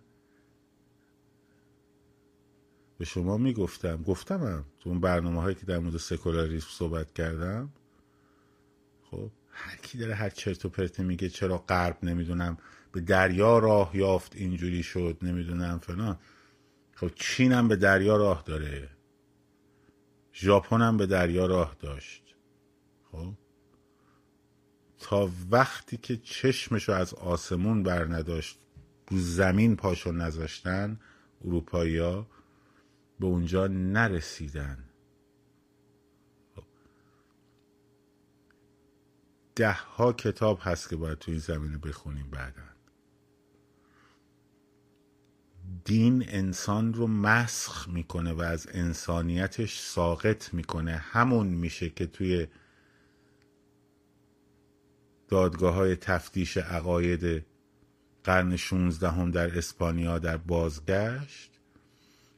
به 2.97 3.05
شما 3.05 3.37
می‌گفتم 3.37 4.03
گفتمم 4.03 4.65
تو 4.79 4.89
اون 4.89 4.99
برنامه 4.99 5.41
هایی 5.41 5.55
که 5.55 5.65
در 5.65 5.79
مورد 5.79 5.97
سکولاریسم 5.97 6.67
صحبت 6.69 7.13
کردم 7.13 7.73
خب 9.11 9.31
هر 9.51 9.75
کی 9.75 9.97
داره 9.97 10.15
هر 10.15 10.29
چرت 10.29 10.65
و 10.65 10.69
پرت 10.69 10.99
میگه 10.99 11.29
چرا 11.29 11.57
غرب 11.57 11.97
نمی‌دونم 12.03 12.57
به 12.91 13.01
دریا 13.01 13.59
راه 13.59 13.97
یافت 13.97 14.35
اینجوری 14.35 14.83
شد 14.83 15.17
نمی‌دونم 15.21 15.79
فلان. 15.79 16.19
خب 16.95 17.11
چین 17.15 17.51
هم 17.53 17.67
به 17.67 17.75
دریا 17.75 18.17
راه 18.17 18.43
داره. 18.45 18.89
ژاپن 20.33 20.81
هم 20.81 20.97
به 20.97 21.05
دریا 21.05 21.45
راه 21.45 21.75
داشت. 21.79 22.35
خب؟ 23.11 23.33
تا 24.99 25.31
وقتی 25.51 25.97
که 25.97 26.17
چشمشو 26.17 26.91
از 26.91 27.13
آسمون 27.13 27.83
بر 27.83 28.05
نداشت 28.05 28.59
رو 29.07 29.17
زمین 29.17 29.75
پاشو 29.75 30.11
نذاشتن 30.11 30.99
اروپایی 31.45 31.99
به 33.19 33.25
اونجا 33.25 33.67
نرسیدن. 33.67 34.83
ده 39.55 39.73
ها 39.73 40.13
کتاب 40.13 40.59
هست 40.61 40.89
که 40.89 40.95
باید 40.95 41.17
تو 41.19 41.31
این 41.31 41.39
زمینه 41.39 41.77
بخونیم 41.77 42.29
بعدا. 42.29 42.68
دین 45.85 46.25
انسان 46.27 46.93
رو 46.93 47.07
مسخ 47.07 47.89
می‌کنه 47.89 48.33
و 48.33 48.41
از 48.41 48.67
انسانیتش 48.71 49.79
ساقط 49.79 50.53
می‌کنه. 50.53 50.91
همون 50.91 51.47
میشه 51.47 51.89
که 51.89 52.05
توی 52.05 52.47
دادگاه 55.27 55.73
های 55.73 55.95
تفتیش 55.95 56.57
عقاید 56.57 57.45
قرن 58.23 58.55
16 58.55 59.09
هم 59.09 59.31
در 59.31 59.57
اسپانیا 59.57 60.19
در 60.19 60.37
بازگشت 60.37 61.59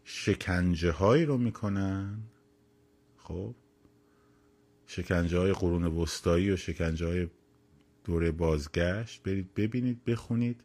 شکنجه 0.04 0.92
هایی 0.92 1.26
رو 1.26 1.38
می‌کنن. 1.38 2.18
خب 3.18 3.56
شکنجه 4.88 5.38
های 5.38 5.54
قرون 5.54 5.86
وسطایی 5.86 6.52
و 6.52 6.58
شکنجه 6.58 7.08
های 7.08 7.28
دوره 8.04 8.32
بازگشت. 8.32 9.24
برید 9.24 9.54
ببینید 9.54 10.04
بخونید. 10.04 10.64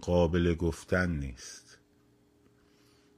قابل 0.00 0.54
گفتن 0.54 1.10
نیست. 1.10 1.78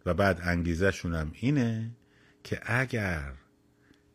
و 0.06 0.14
بعد 0.14 0.40
انگیزه 0.42 0.90
شونم 0.90 1.32
اینه 1.34 1.96
که 2.44 2.60
اگر 2.64 3.32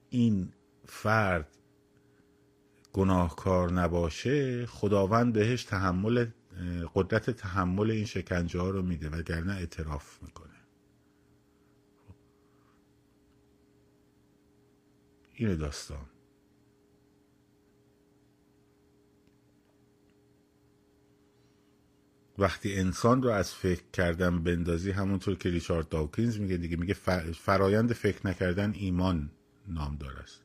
این 0.10 0.54
فرد 0.86 1.58
گناهکار 2.94 3.72
نباشه 3.72 4.66
خداوند 4.66 5.34
بهش 5.34 5.64
تحمل 5.64 6.26
قدرت 6.96 7.30
تحمل 7.30 7.92
این 7.92 8.06
شکنجه 8.06 8.60
ها 8.60 8.70
رو 8.70 8.82
میده 8.82 9.10
وگرنه 9.10 9.54
اعتراف 9.54 10.24
می‌کنه. 10.24 10.52
اینه 15.34 15.56
داستان. 15.56 16.11
وقتی 22.38 22.76
انسان 22.76 23.24
رو 23.24 23.30
از 23.30 23.54
فکر 23.54 23.84
کردن 23.94 24.44
بندازی 24.44 24.92
همونطور 24.92 25.36
که 25.36 25.50
ریچارد 25.50 25.90
داوکینز 25.90 26.40
میگه 26.40 26.58
دیگه 26.58 26.78
میگه 26.78 26.94
فرایند 27.34 27.94
فکر 27.94 28.28
نکردن 28.28 28.74
ایمان 28.76 29.32
نام 29.68 29.96
داره 29.96 30.20
است. 30.20 30.44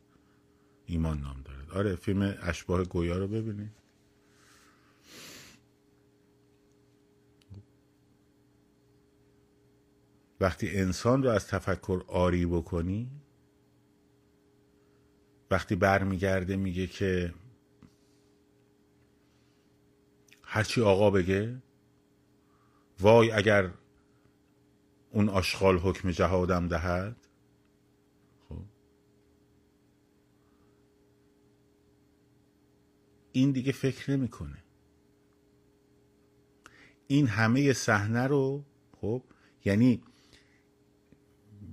ایمان 0.87 1.21
نام 1.21 1.43
داره 1.45 1.79
آره 1.79 1.97
فیلم 1.97 2.39
اشباه 2.43 2.85
گویا 2.85 3.19
رو 3.19 3.29
ببینید. 3.29 3.73
وقتی 10.41 10.71
انسان 10.77 11.23
رو 11.23 11.31
از 11.31 11.47
تفکر 11.47 12.03
آری 12.09 12.47
بکنی 12.47 13.11
وقتی 15.51 15.77
برمیگرده 15.77 16.57
میگه 16.57 16.87
که 16.87 17.35
هرچی 20.43 20.81
آقا 20.83 21.11
بگه 21.11 21.63
وای 23.01 23.31
اگر 23.31 23.71
اون 25.11 25.29
آشغال 25.29 25.79
حکم 25.79 26.11
جهادم 26.11 26.69
دهد؟ 26.69 27.17
خب. 28.49 28.63
این 33.33 33.53
دیگه 33.53 33.73
فکر 33.73 34.11
نمی‌کنه. 34.11 34.65
این 37.07 37.27
همه 37.27 37.73
صحنه 37.73 38.27
رو 38.27 38.65
خب 39.01 39.23
یعنی 39.65 40.03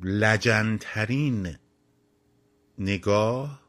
لجنترین 0.04 1.56
نگاه 2.78 3.63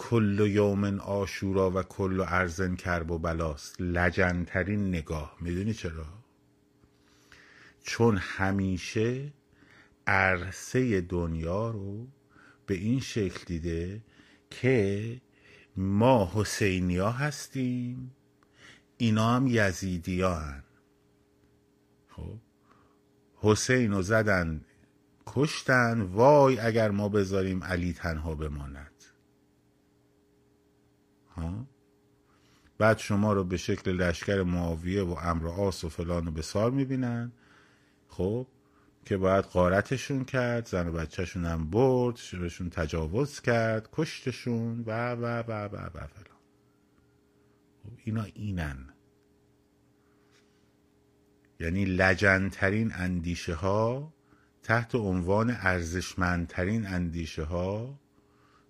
کل 0.00 0.46
یومن 0.50 1.00
آشورا 1.00 1.70
و 1.70 1.82
کل 1.82 2.20
ارزن 2.20 2.76
کرب 2.76 3.10
و 3.10 3.18
بلاست. 3.18 3.80
لجنترین 3.80 4.88
نگاه. 4.88 5.36
می‌دونی 5.40 5.74
چرا؟ 5.74 6.06
چون 7.82 8.16
همیشه 8.16 9.32
عرصه 10.06 11.00
دنیا 11.00 11.70
رو 11.70 12.06
به 12.66 12.74
این 12.74 13.00
شکل 13.00 13.44
دیده 13.46 14.02
که 14.50 15.20
ما 15.76 16.32
حسینیا 16.34 17.10
هستیم 17.10 18.10
اینا 18.96 19.34
هم 19.36 19.46
یزیدی 19.46 20.22
هن. 20.22 20.64
خب؟ 22.08 22.38
حسین 23.36 23.92
رو 23.92 24.02
زدن 24.02 24.64
کشتن 25.26 26.00
وای 26.00 26.58
اگر 26.58 26.90
ما 26.90 27.08
بذاریم 27.08 27.64
علی 27.64 27.92
تنها 27.92 28.34
بماند. 28.34 28.97
بعد 32.78 32.98
شما 32.98 33.32
رو 33.32 33.44
به 33.44 33.56
شکل 33.56 33.90
لشکر 33.90 34.42
معاویه 34.42 35.02
و 35.02 35.16
امر 35.22 35.48
آس 35.48 35.84
و 35.84 35.88
فلان 35.88 36.26
رو 36.26 36.32
به 36.32 36.42
سار 36.42 36.70
می‌بینن. 36.70 37.32
خب 38.08 38.46
که 39.04 39.16
باید 39.16 39.44
قارتشون 39.44 40.24
کرد 40.24 40.66
زن 40.66 40.88
و 40.88 40.92
بچهشون 40.92 41.44
هم 41.44 41.70
برد 41.70 42.18
بهشون 42.32 42.70
تجاوز 42.70 43.40
کرد 43.40 43.88
کشتشون 43.92 44.84
و 44.86 45.12
و 45.12 45.42
و 45.48 45.52
و 45.52 45.76
و 45.76 45.88
فلان. 45.88 46.38
خب 47.84 47.90
اینا 48.04 48.22
اینن. 48.22 48.88
یعنی 51.60 51.84
لجنترین 51.84 52.92
اندیشه 52.94 53.54
ها 53.54 54.12
تحت 54.62 54.94
عنوان 54.94 55.50
ارزشمندترین 55.50 56.86
اندیشه 56.86 57.42
ها 57.42 58.00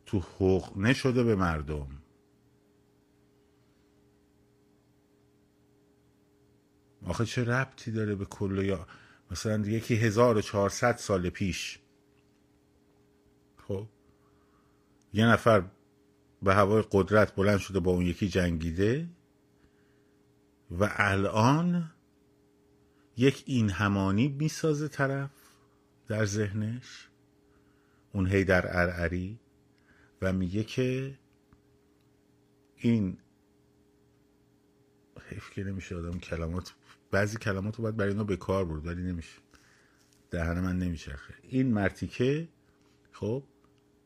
تو 0.06 0.18
حقنه 0.38 0.92
شده 0.92 1.24
به 1.24 1.34
مردم. 1.34 1.97
آخه 7.08 7.24
چه 7.24 7.44
ربطی 7.44 7.92
داره 7.92 8.14
به 8.14 8.24
کل 8.24 8.64
یا 8.64 8.86
مثلا 9.30 9.66
یکی 9.66 9.94
1400 9.94 10.96
سال 10.96 11.30
پیش. 11.30 11.78
خب؟ 13.56 13.86
یه 15.12 15.26
نفر 15.26 15.64
به 16.42 16.54
هوای 16.54 16.84
قدرت 16.90 17.34
بلند 17.34 17.58
شده 17.58 17.80
با 17.80 17.90
اون 17.90 18.06
یکی 18.06 18.28
جنگیده 18.28 19.08
و 20.70 20.90
الان 20.96 21.92
یک 23.16 23.42
این 23.46 23.70
همانی 23.70 24.28
می‌سازه 24.28 24.88
طرف 24.88 25.30
در 26.06 26.24
ذهنش 26.24 27.08
اون 28.12 28.26
هی 28.26 28.44
در 28.44 28.80
ارعری 28.80 29.38
و 30.22 30.32
میگه 30.32 30.64
که 30.64 31.18
این 32.76 33.18
حیف 35.28 35.50
که 35.50 35.64
نمیشه 35.64 35.96
آدم 35.96 36.18
کلمات 36.18 36.74
بعضی 37.10 37.36
کلمات 37.36 37.76
رو 37.76 37.82
باید 37.82 37.96
برای 37.96 38.10
اینا 38.10 38.24
به 38.24 38.36
کار 38.36 38.64
برد 38.64 38.86
ولی 38.86 39.02
نمیشه. 39.02 39.38
دهن 40.30 40.60
من 40.60 40.78
نمیچرخه. 40.78 41.34
این 41.42 41.72
مرتیکه 41.72 42.48
خب 43.12 43.42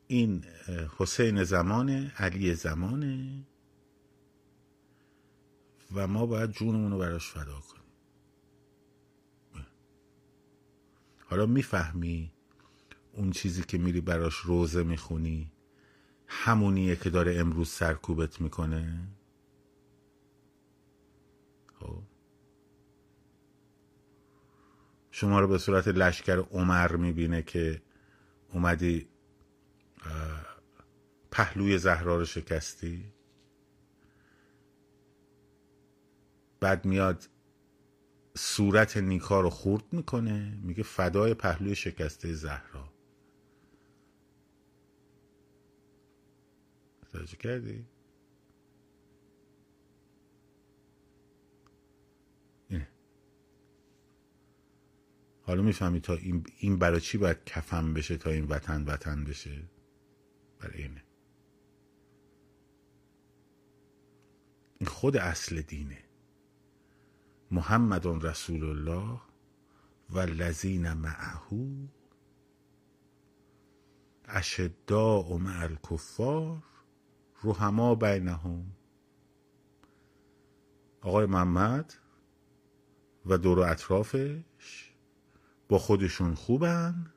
این 0.07 0.43
حسین 0.97 1.43
زمانه 1.43 2.13
علی 2.17 2.55
زمانه. 2.55 3.45
و 5.95 6.07
ما 6.07 6.25
باید 6.25 6.51
جونمون 6.51 6.91
رو 6.91 6.97
براش 6.97 7.29
فدا 7.29 7.59
کنیم. 7.59 7.83
حالا 11.25 11.45
می‌فهمی 11.45 12.31
اون 13.13 13.31
چیزی 13.31 13.63
که 13.63 13.77
میری 13.77 14.01
براش 14.01 14.35
روزه 14.35 14.83
می‌خونی؟ 14.83 15.51
همونیه 16.27 16.95
که 16.95 17.09
داره 17.09 17.35
امروز 17.35 17.69
سرکوبت 17.69 18.41
می‌کنه 18.41 19.07
خب 21.79 22.03
شما 25.15 25.39
رو 25.39 25.47
به 25.47 25.57
صورت 25.57 25.87
لشکر 25.87 26.37
عمر 26.37 26.95
می‌بینه 26.95 27.41
که 27.41 27.81
اومدی 28.49 29.07
پهلوی 31.31 31.77
زهرا 31.77 32.17
رو 32.17 32.25
شکستی 32.25 33.13
بعد 36.59 36.85
میاد 36.85 37.29
صورت 38.37 38.97
نیکا 38.97 39.41
رو 39.41 39.49
خورد 39.49 39.83
می‌کنه 39.93 40.57
میگه 40.63 40.83
فدای 40.83 41.33
پهلوی 41.33 41.75
شکسته 41.75 42.33
زهرا 42.33 42.89
توجه 47.11 47.37
کردی؟ 47.37 47.85
حالا 55.45 55.61
می‌فهمی 55.61 55.99
تا 55.99 56.13
این, 56.13 56.45
این 56.57 56.79
برای 56.79 57.01
چی 57.01 57.17
باید 57.17 57.43
کفن 57.45 57.93
بشه 57.93 58.17
تا 58.17 58.29
این 58.29 58.45
وطن 58.45 58.83
وطن 58.83 59.23
بشه؟ 59.23 59.63
برای 60.59 60.81
اینه. 60.81 61.03
این 64.79 64.87
خود 64.87 65.17
اصل 65.17 65.61
دینه. 65.61 66.03
محمد 67.51 68.05
رسول 68.25 68.63
الله 68.63 69.21
و 70.09 70.19
لذین 70.19 70.93
معه 70.93 71.39
اشداء 74.25 75.37
مع 75.37 75.61
الکفار 75.61 76.63
رحما 77.43 77.95
بینهم. 77.95 78.65
آقای 81.01 81.25
محمد 81.25 81.93
و 83.25 83.37
دور 83.37 83.59
و 83.59 83.61
اطرافش 83.61 84.43
با 85.67 85.77
خودشون 85.77 86.35
خوبن 86.35 87.13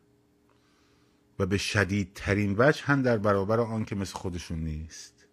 و 1.38 1.46
به 1.46 1.58
شدیدترین 1.58 2.54
وجه 2.58 2.84
هم 2.84 3.02
در 3.02 3.18
برابر 3.18 3.60
آن 3.60 3.84
که 3.84 3.94
مثل 3.94 4.14
خودشون 4.14 4.58
نیست. 4.58 5.26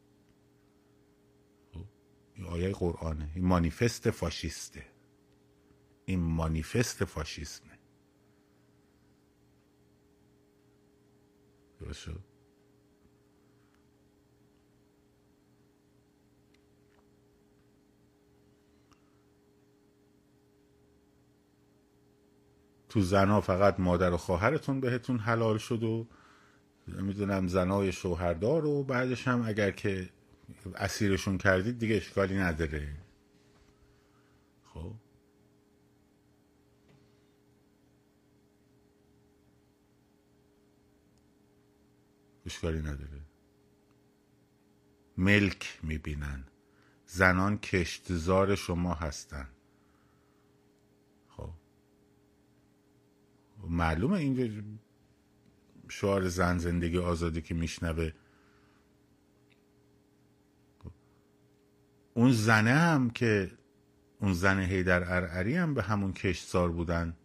این 2.36 2.45
آیه 2.45 2.71
قرآنه. 2.71 3.32
این 3.36 3.45
مانیفست 3.45 4.10
فاشیسته. 4.10 4.86
این 6.06 6.19
مانیفست 6.19 7.06
فاشیسمه. 7.06 7.80
درست 11.80 12.33
تو 22.93 23.01
زنا 23.01 23.41
فقط 23.41 23.79
مادر 23.79 24.13
و 24.13 24.17
خواهرتون 24.17 24.79
بهتون 24.79 25.19
حلال 25.19 25.58
شد 25.58 25.84
و 25.84 26.08
نمی‌دونم 26.88 27.47
زنای 27.47 27.91
شوهردار 27.91 28.65
و 28.65 28.84
بعدش 28.84 29.27
هم 29.27 29.41
اگر 29.41 29.71
که 29.71 30.10
اسیرشون 30.75 31.38
کردید 31.38 31.79
دیگه 31.79 31.95
اشکالی 31.95 32.38
نداره. 32.38 32.95
خب. 34.63 34.93
اشکالی 42.45 42.79
نداره. 42.79 43.21
ملک 45.17 45.79
می‌بینن. 45.84 46.43
زنان 47.06 47.58
کشتزار 47.58 48.56
شما 48.56 48.93
هستن 48.93 49.47
خب 51.29 51.49
معلومه 53.69 54.17
این 54.17 54.80
شعار 55.89 56.28
زن 56.28 56.58
زندگی 56.58 56.97
آزادی 56.97 57.41
که 57.41 57.54
میشنوه. 57.54 58.12
اون 62.13 62.32
زنه 62.32 62.73
هم 62.73 63.10
که 63.10 63.52
اون 64.19 64.34
زن 64.34 64.60
هیدر 64.60 65.15
ارعری 65.15 65.56
هم 65.56 65.73
به 65.73 65.84
همون 65.84 66.13
کشتزار 66.13 66.71
بودن. 66.71 67.17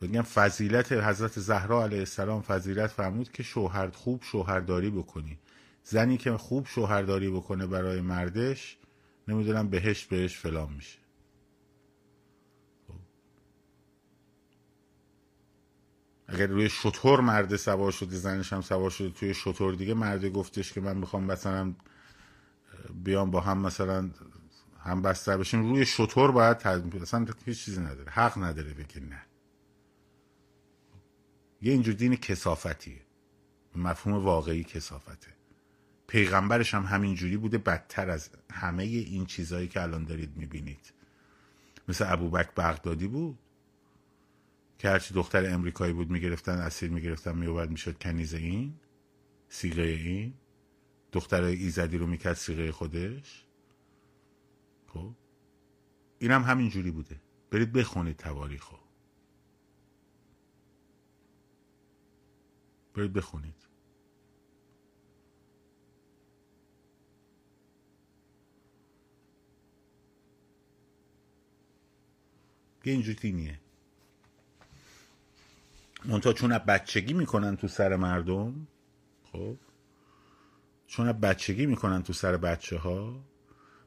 بگم 0.00 0.22
فضیلت 0.22 0.92
حضرت 0.92 1.40
زهرا 1.40 1.84
علیه 1.84 1.98
السلام 1.98 2.42
فضیلت 2.42 2.86
فرمود 2.86 3.32
که 3.32 3.42
شوهر 3.42 3.90
خوب 3.90 4.22
شوهرداری 4.22 4.90
بکنی. 4.90 5.38
زنی 5.84 6.16
که 6.16 6.36
خوب 6.36 6.66
شوهرداری 6.66 7.30
بکنه 7.30 7.66
برای 7.66 8.00
مردش 8.00 8.78
نمی‌دونم 9.28 9.68
بهش 9.68 10.04
بهش 10.04 10.36
فلان 10.38 10.72
میشه. 10.72 10.98
اگر 16.28 16.46
روی 16.46 16.68
شطور 16.68 17.20
مرد 17.20 17.56
سوار 17.56 17.92
شده 17.92 18.16
زنش 18.16 18.52
هم 18.52 18.60
سوار 18.60 18.90
شده 18.90 19.10
توی 19.10 19.34
شطور 19.34 19.74
دیگه 19.74 19.94
مرد 19.94 20.24
گفتش 20.24 20.72
که 20.72 20.80
من 20.80 20.96
می‌خوام 20.96 21.24
مثلا 21.24 21.74
بیام 23.04 23.30
با 23.30 23.40
هم 23.40 23.58
مثلا 23.58 24.10
هم 24.80 25.02
بستر 25.02 25.36
بشیم 25.36 25.68
روی 25.68 25.86
شطور 25.86 26.30
باید 26.30 26.56
اصلا 27.02 27.26
هیچ 27.44 27.64
چیزی 27.64 27.80
نداره 27.80 28.10
حق 28.10 28.38
نداره 28.38 28.74
بگه 28.74 29.00
نه. 29.00 29.22
یه 31.62 31.72
اینجور 31.72 31.94
دین 31.94 32.16
کسافتیه. 32.16 33.00
مفهوم 33.76 34.24
واقعی 34.24 34.64
کسافته. 34.64 35.28
پیغمبرش 36.06 36.74
هم 36.74 36.82
همینجوری 36.82 37.36
بوده 37.36 37.58
بدتر 37.58 38.10
از 38.10 38.30
همه 38.52 38.82
این 38.82 39.26
چیزهایی 39.26 39.68
که 39.68 39.82
الان 39.82 40.04
دارید 40.04 40.36
می‌بینید. 40.36 40.92
مثل 41.88 42.04
ابوبکر 42.08 42.50
بغدادی 42.56 43.06
بود 43.06 43.38
که 44.78 44.88
هرچی 44.88 45.14
دختر 45.14 45.54
امریکایی 45.54 45.92
بود 45.92 46.10
می‌گرفتن 46.10 46.58
اسیر 46.58 46.90
می‌گرفتن 46.90 47.38
میوبد 47.38 47.70
می‌شد 47.70 47.98
کنیز 47.98 48.34
این 48.34 48.74
سیغه 49.48 49.82
این. 49.82 50.34
دختر 51.12 51.42
ایزدی 51.42 51.98
رو 51.98 52.06
می‌کرد 52.06 52.34
سیغه 52.34 52.72
خودش. 52.72 53.46
خب. 54.86 55.14
این 56.18 56.30
هم 56.30 56.42
همینجوری 56.42 56.90
بوده. 56.90 57.20
برید 57.50 57.72
بخونید 57.72 58.16
تواریخو. 58.16 58.76
برید 62.94 63.12
بخونید. 63.12 63.54
یه 72.84 72.92
اینجور 72.92 73.14
دینیه 73.14 73.60
منتها 76.08 76.32
چون 76.32 76.58
بچگی 76.58 77.12
می‌کنن 77.12 77.56
تو 77.56 77.68
سر 77.68 77.96
مردم 77.96 78.66
خب؟ 79.32 79.56
چون 80.86 81.12
بچگی 81.12 81.66
می‌کنن 81.66 82.02
تو 82.02 82.12
سر 82.12 82.36
بچه 82.36 82.78
ها 82.78 83.24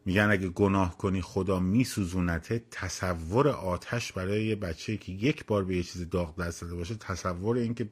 میگن 0.06 0.32
اگه 0.32 0.50
گناه 0.50 0.98
کنی 0.98 1.22
خدا 1.22 1.60
میسوزونته 1.60 2.64
تصور 2.72 3.48
آتش 3.48 4.12
برای 4.12 4.46
یه 4.46 4.56
بچه 4.56 4.98
که 4.98 5.12
یک 5.12 5.46
بار 5.46 5.64
به 5.64 5.76
یه 5.76 5.84
چیز 5.84 6.10
داغ 6.10 6.42
دست 6.42 6.62
داده 6.62 6.76
باشه 6.76 6.96
تصور 6.96 7.58
اینکه 7.58 7.90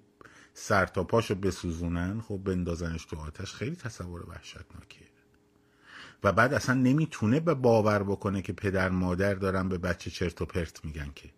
سر 0.54 0.86
تا 0.86 1.04
پاشو 1.04 1.36
بسوزونن 1.36 2.22
خب 2.22 2.38
بندازنش 2.38 3.06
تو 3.06 3.20
آتش 3.20 3.54
خیلی 3.54 3.76
تصور 3.76 4.30
وحشتناکیه. 4.30 5.08
و 6.24 6.32
بعد 6.32 6.54
اصلا 6.54 6.76
نمی‌تونه 6.76 7.40
به 7.40 7.54
باور 7.54 8.04
بکنه 8.04 8.42
که 8.42 8.54
پدر 8.54 8.90
مادر 8.90 9.34
دارن 9.34 9.70
به 9.70 9.78
بچه 9.78 10.12
چرت 10.12 10.42
و 10.42 10.46
پرت 10.46 10.86
میگن 10.86 11.12
که 11.16 11.30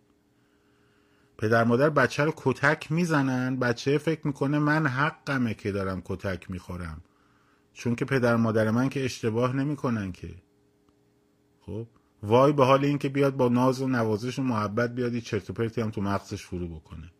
پدر 1.40 1.64
مادر 1.64 1.90
بچه 1.90 2.24
رو 2.24 2.32
کتک 2.36 2.92
می‌زنن. 2.92 3.56
بچه 3.56 3.98
فکر 3.98 4.26
می‌کنه 4.26 4.58
من 4.58 4.86
حقمه 4.86 5.54
که 5.54 5.72
دارم 5.72 6.02
کتک 6.04 6.50
می‌خورم. 6.50 7.02
چون 7.72 7.94
که 7.94 8.04
پدر 8.04 8.36
مادر 8.36 8.70
من 8.70 8.88
که 8.88 9.04
اشتباه 9.04 9.56
نمی‌کنن 9.56 10.12
که. 10.12 10.34
خب؟ 11.60 11.86
وای 12.22 12.52
به 12.52 12.64
حال 12.64 12.84
این 12.84 12.98
که 12.98 13.08
بیاد 13.08 13.36
با 13.36 13.48
ناز 13.48 13.80
و 13.80 13.88
نوازش 13.88 14.38
و 14.38 14.42
محبت 14.42 14.94
بیاد 14.94 15.18
چرت 15.18 15.50
و 15.50 15.52
پرتی 15.52 15.80
هم 15.80 15.90
تو 15.90 16.00
مغزش 16.00 16.46
فرو 16.46 16.68
بکنه. 16.68 17.10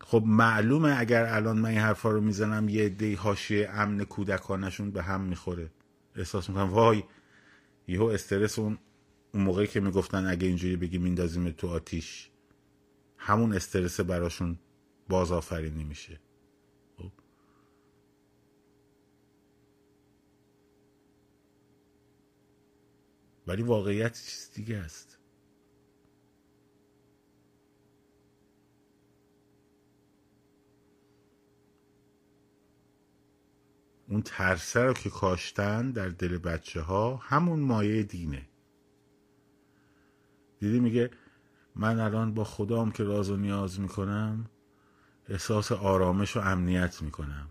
خب 0.00 0.22
معلومه 0.26 0.94
اگر 0.98 1.24
الان 1.24 1.58
من 1.58 1.68
این 1.68 1.78
حرفا 1.78 2.10
رو 2.10 2.20
می‌زنم 2.20 2.68
یه 2.68 2.88
دی 2.88 3.14
حاشیه 3.14 3.70
امن 3.70 4.04
کودکانشون 4.04 4.90
به 4.90 5.02
هم 5.02 5.20
می‌خوره. 5.20 5.70
احساس 6.16 6.48
می‌کنم 6.48 6.70
وای 6.70 7.02
یهو 7.88 8.04
استرس 8.04 8.58
اون 8.58 8.78
اون 9.34 9.42
موقعی 9.42 9.66
که 9.66 9.80
می‌گفتن 9.80 10.26
اگه 10.26 10.46
اینجوری 10.46 10.76
بگی 10.76 10.98
میندازیم 10.98 11.50
تو 11.50 11.68
آتیش 11.68 12.30
همون 13.16 13.52
استرس 13.52 14.00
براشون 14.00 14.58
باز 15.08 15.32
آفرینی 15.32 15.84
میشه. 15.84 16.20
خب. 16.96 17.12
ولی 23.46 23.62
واقعیت 23.62 24.22
چیز 24.22 24.50
دیگه 24.54 24.76
است. 24.76 25.18
اون 34.08 34.22
ترسه 34.22 34.80
رو 34.80 34.92
که 34.92 35.10
کاشتن 35.10 35.90
در 35.90 36.08
دل 36.08 36.38
بچه 36.38 36.80
ها 36.80 37.16
همون 37.16 37.60
مایه 37.60 38.02
دینه. 38.02 38.48
دیدی 40.58 40.80
میگه 40.80 41.10
من 41.74 42.00
الان 42.00 42.34
با 42.34 42.44
خدام 42.44 42.92
که 42.92 43.04
راز 43.04 43.30
و 43.30 43.36
نیاز 43.36 43.80
می‌کنم 43.80 44.50
احساس 45.28 45.72
آرامش 45.72 46.36
و 46.36 46.40
امنیت 46.40 47.02
می‌کنم. 47.02 47.48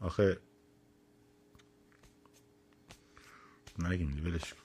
آخه 0.00 0.40
نگیم 3.78 4.22
ولش 4.24 4.54
کن. 4.54 4.62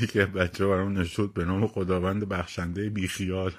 یکی 0.00 0.20
بچه 0.20 0.66
برام 0.66 0.98
نشد 0.98 1.32
به 1.34 1.44
نام 1.44 1.66
خداوند 1.66 2.28
بخشنده 2.28 2.90
بیخیال. 2.90 3.52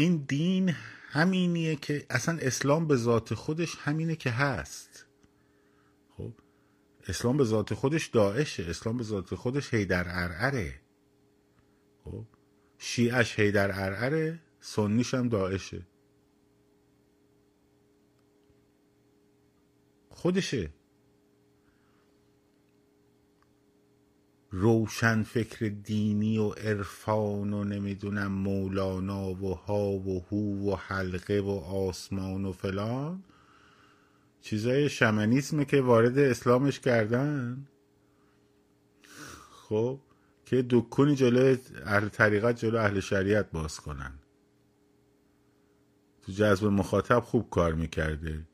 این 0.00 0.16
دین 0.16 0.68
همینیه 1.08 1.76
که 1.76 2.06
اصلا 2.10 2.38
اسلام 2.38 2.86
به 2.86 2.96
ذات 2.96 3.34
خودش 3.34 3.76
همینه 3.78 4.16
که 4.16 4.30
هست. 4.30 5.06
خب 6.16 6.32
اسلام 7.08 7.36
به 7.36 7.44
ذات 7.44 7.74
خودش 7.74 8.06
داعشه 8.06 8.66
اسلام 8.68 8.96
به 8.96 9.02
ذات 9.02 9.34
خودش 9.34 9.74
هیدر 9.74 10.04
ارعره. 10.08 10.80
خب 12.04 12.24
شیعش 12.78 13.38
هیدر 13.38 13.70
ارعره 13.84 14.40
سنیش 14.60 15.14
هم 15.14 15.28
داعشه. 15.28 15.86
خودشه. 20.10 20.70
روشن 24.50 25.22
فکر 25.22 25.68
دینی 25.68 26.38
و 26.38 26.48
عرفان 26.48 27.52
و 27.52 27.64
نمی‌دونم 27.64 28.32
مولانا 28.32 29.30
و 29.30 29.54
ها 29.54 29.90
و 29.90 30.24
هو 30.30 30.70
و 30.70 30.76
حلقه 30.76 31.40
و 31.40 31.50
آسمان 31.50 32.44
و 32.44 32.52
فلان. 32.52 33.24
چیزای 34.40 34.88
شمنیسمه 34.88 35.64
که 35.64 35.80
وارد 35.80 36.18
اسلامش 36.18 36.80
کردن. 36.80 37.66
خب 39.50 40.00
که 40.46 40.66
دکونی 40.70 41.14
جلو 41.16 41.56
اهل 41.84 42.08
طریقت 42.08 42.56
جلو 42.56 42.78
اهل 42.78 43.00
شریعت 43.00 43.50
باز 43.50 43.80
کنن. 43.80 44.12
تو 46.22 46.32
جذب 46.32 46.66
مخاطب 46.66 47.20
خوب 47.20 47.50
کار 47.50 47.74
می‌کرده. 47.74 48.46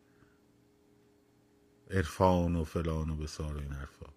عرفان 1.90 2.57
و 2.57 2.64
فلان 2.64 3.11
و 3.11 3.16
بسار 3.16 3.57
و 3.57 3.61
این 3.61 3.72
حرفا. 3.72 4.16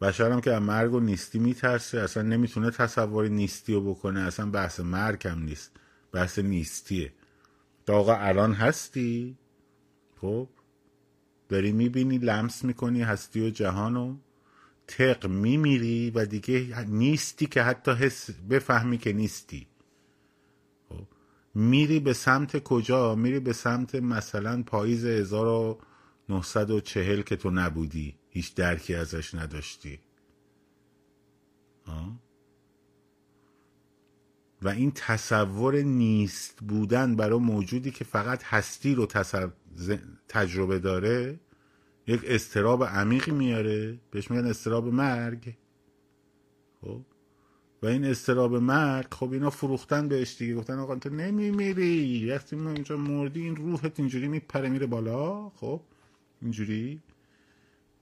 بشرم 0.00 0.40
که 0.40 0.52
از 0.52 0.62
مرگ 0.62 0.94
و 0.94 1.00
نیستی 1.00 1.38
میترسه. 1.38 2.00
اصلا 2.00 2.22
نمی‌تونه 2.22 2.70
تصور 2.70 3.28
نیستی 3.28 3.74
رو 3.74 3.94
بکنه. 3.94 4.20
اصلا 4.20 4.50
بحث 4.50 4.80
مرگ 4.80 5.28
هم 5.28 5.42
نیست. 5.42 5.76
بحث 6.12 6.38
نیستیه. 6.38 7.12
آقا 7.88 8.14
الان 8.14 8.52
هستی؟ 8.52 9.38
خب. 10.20 10.48
داری 11.48 11.72
می‌بینی 11.72 12.18
لمس 12.18 12.64
می‌کنی 12.64 13.02
هستی 13.02 13.46
و 13.46 13.50
جهان 13.50 13.96
و 13.96 14.16
تق 14.86 15.26
میمیری 15.26 16.10
و 16.10 16.26
دیگه 16.26 16.84
نیستی 16.88 17.46
که 17.46 17.62
حتی 17.62 17.90
حس 17.90 18.30
بفهمی 18.30 18.98
که 18.98 19.12
نیستی. 19.12 19.66
خب. 20.88 21.06
میری 21.54 22.00
به 22.00 22.12
سمت 22.12 22.62
کجا؟ 22.62 23.14
میری 23.14 23.40
به 23.40 23.52
سمت 23.52 23.94
مثلا 23.94 24.62
پاییز 24.62 25.04
1940 25.04 27.22
که 27.22 27.36
تو 27.36 27.50
نبودی. 27.50 28.19
هیچ 28.30 28.54
درکی 28.54 28.94
ازش 28.94 29.34
نداشتی. 29.34 30.00
آه؟ 31.86 32.20
و 34.62 34.68
این 34.68 34.92
تصور 34.94 35.76
نیست 35.76 36.60
بودن 36.60 37.16
برای 37.16 37.38
موجودی 37.38 37.90
که 37.90 38.04
فقط 38.04 38.44
هستی 38.44 38.94
رو 38.94 39.06
تجربه 40.28 40.78
داره 40.78 41.40
یک 42.06 42.20
استراب 42.24 42.84
عمیقی 42.84 43.30
میاره. 43.30 43.98
بهش 44.10 44.30
میگن 44.30 44.46
استراب 44.46 44.86
مرگ. 44.86 45.54
خب؟ 46.80 47.00
و 47.82 47.86
این 47.86 48.04
استراب 48.04 48.54
مرگ 48.54 49.06
خب 49.14 49.32
اینا 49.32 49.50
فروختن 49.50 50.08
بهش 50.08 50.36
دیگه. 50.38 50.54
گفتن 50.54 50.78
آقا 50.78 50.96
تو 50.96 51.10
نمیمیری. 51.10 52.30
وقتی 52.30 52.56
ما 52.56 52.70
اینجا 52.70 52.96
مردی 52.96 53.42
این 53.42 53.56
روحت 53.56 54.00
اینجوری 54.00 54.28
میپره 54.28 54.68
میره 54.68 54.86
بالا. 54.86 55.48
خب؟ 55.48 55.80
اینجوری؟ 56.42 57.00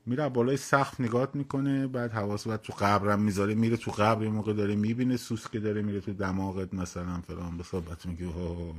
میره 0.08 0.28
بالای 0.28 0.56
سقف 0.56 1.00
نگات 1.00 1.36
می‌کنه 1.36 1.86
بعد 1.86 2.12
حواس 2.12 2.46
بعد 2.46 2.60
تو 2.62 2.72
قبرم 2.72 3.22
می‌ذاره 3.22 3.54
میره 3.54 3.76
تو 3.76 3.90
قبر 3.90 4.22
یه 4.24 4.30
موقع 4.30 4.52
داره 4.52 4.76
می‌بینه 4.76 5.16
سوس 5.16 5.48
که 5.48 5.60
داره 5.60 5.82
میره 5.82 6.00
تو 6.00 6.12
دماغت 6.12 6.74
مثلا 6.74 7.20
فلان 7.20 7.56
به 7.56 7.62
صحبت 7.62 8.06
میگه 8.06 8.26
ها. 8.26 8.74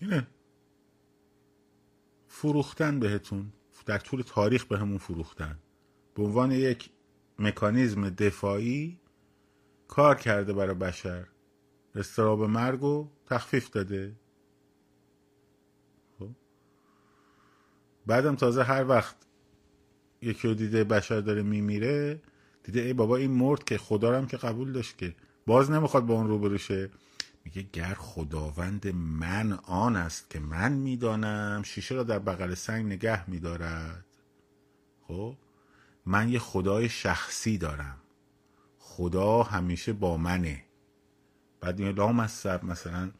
اینه. 0.00 0.26
فروختن 2.28 3.00
بهتون 3.00 3.52
در 3.86 3.98
طول 3.98 4.22
تاریخ 4.22 4.64
به 4.64 4.78
همون 4.78 4.98
فروختن. 4.98 5.58
به 6.14 6.22
عنوان 6.22 6.52
یک 6.52 6.90
مکانیزم 7.38 8.10
دفاعی 8.10 9.00
کار 9.88 10.14
کرده 10.14 10.52
برای 10.52 10.74
بشر. 10.74 11.26
استراب 11.94 12.42
مرگ 12.42 12.80
رو 12.80 13.10
تخفیف 13.26 13.70
داده. 13.70 14.16
خب. 16.18 16.28
بعدم 18.06 18.36
تازه 18.36 18.62
هر 18.62 18.88
وقت 18.88 19.16
یکی 20.22 20.48
رو 20.48 20.54
دیده 20.54 20.84
بشر 20.84 21.20
داره 21.20 21.42
میمیره 21.42 22.22
دیده 22.64 22.80
ای 22.80 22.92
بابا 22.92 23.16
این 23.16 23.30
مرد 23.30 23.64
که 23.64 23.78
خدا 23.78 24.18
هم 24.18 24.26
که 24.26 24.36
قبول 24.36 24.72
داشت 24.72 24.98
که 24.98 25.14
باز 25.46 25.70
نمی‌خواد 25.70 26.06
با 26.06 26.14
اون 26.14 26.28
روبرو 26.28 26.58
شه 26.58 26.90
میگه 27.44 27.62
گر 27.62 27.94
خداوند 27.94 28.88
من 28.94 29.52
آن 29.52 29.96
است 29.96 30.30
که 30.30 30.40
من 30.40 30.72
می‌دانم 30.72 31.62
شیشه 31.64 31.94
را 31.94 32.02
در 32.02 32.18
بغل 32.18 32.54
سنگ 32.54 32.86
نگه 32.86 33.30
میدارد. 33.30 34.04
خب. 35.08 35.36
من 36.06 36.28
یه 36.28 36.38
خدای 36.38 36.88
شخصی 36.88 37.58
دارم. 37.58 37.96
خدا 38.78 39.42
همیشه 39.42 39.92
با 39.92 40.16
منه. 40.16 40.64
بعد 41.62 41.80
این 41.80 41.96
لام 41.96 42.20
از 42.20 42.30
سب 42.30 42.64
مثلا 42.64 43.10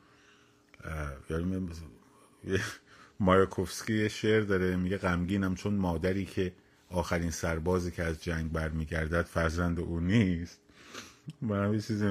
مایاکوفسکی 3.20 3.94
یه 3.94 4.08
شعر 4.08 4.40
داره 4.40 4.76
میگه 4.76 4.96
غمگینم 4.96 5.54
چون 5.54 5.74
مادری 5.74 6.24
که 6.24 6.52
آخرین 6.90 7.30
سربازی 7.30 7.90
که 7.90 8.02
از 8.02 8.22
جنگ 8.22 8.52
برمیگردد 8.52 9.22
فرزند 9.22 9.80
او 9.80 10.00
نیست. 10.00 10.60
من 11.42 11.74
یه 11.74 11.80
چیزی 11.80 12.06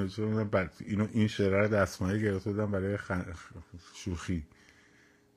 اینو 0.79 1.07
این 1.13 1.27
شعر 1.27 1.61
رو 1.61 1.67
دستمایه 1.67 2.21
گرفته 2.21 2.51
بودم 2.51 2.71
برای 2.71 2.97
شوخی. 3.93 4.45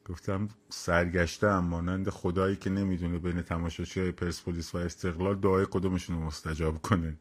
گفتم 0.05 0.49
سرگشته 0.69 1.61
مانند 1.61 2.09
خدایی 2.09 2.57
که 2.57 2.71
نمی‌دونه 2.71 3.19
بین 3.19 3.43
تماشاچی 3.43 4.01
های 4.01 4.13
پرسپولیس 4.13 4.75
و 4.75 4.79
استقلال 4.79 5.37
دعای 5.37 5.67
کدومشون 5.71 6.17
رو 6.17 6.23
مستجاب 6.23 6.83
کنه. 6.83 7.17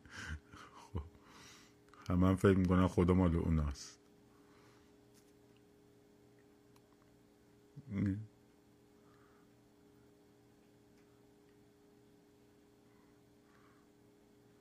همه 2.10 2.28
هم 2.28 2.36
فکر 2.36 2.58
می‌کنن 2.58 2.88
خدا 2.88 3.14
مال 3.14 3.36
اوناست 3.36 4.00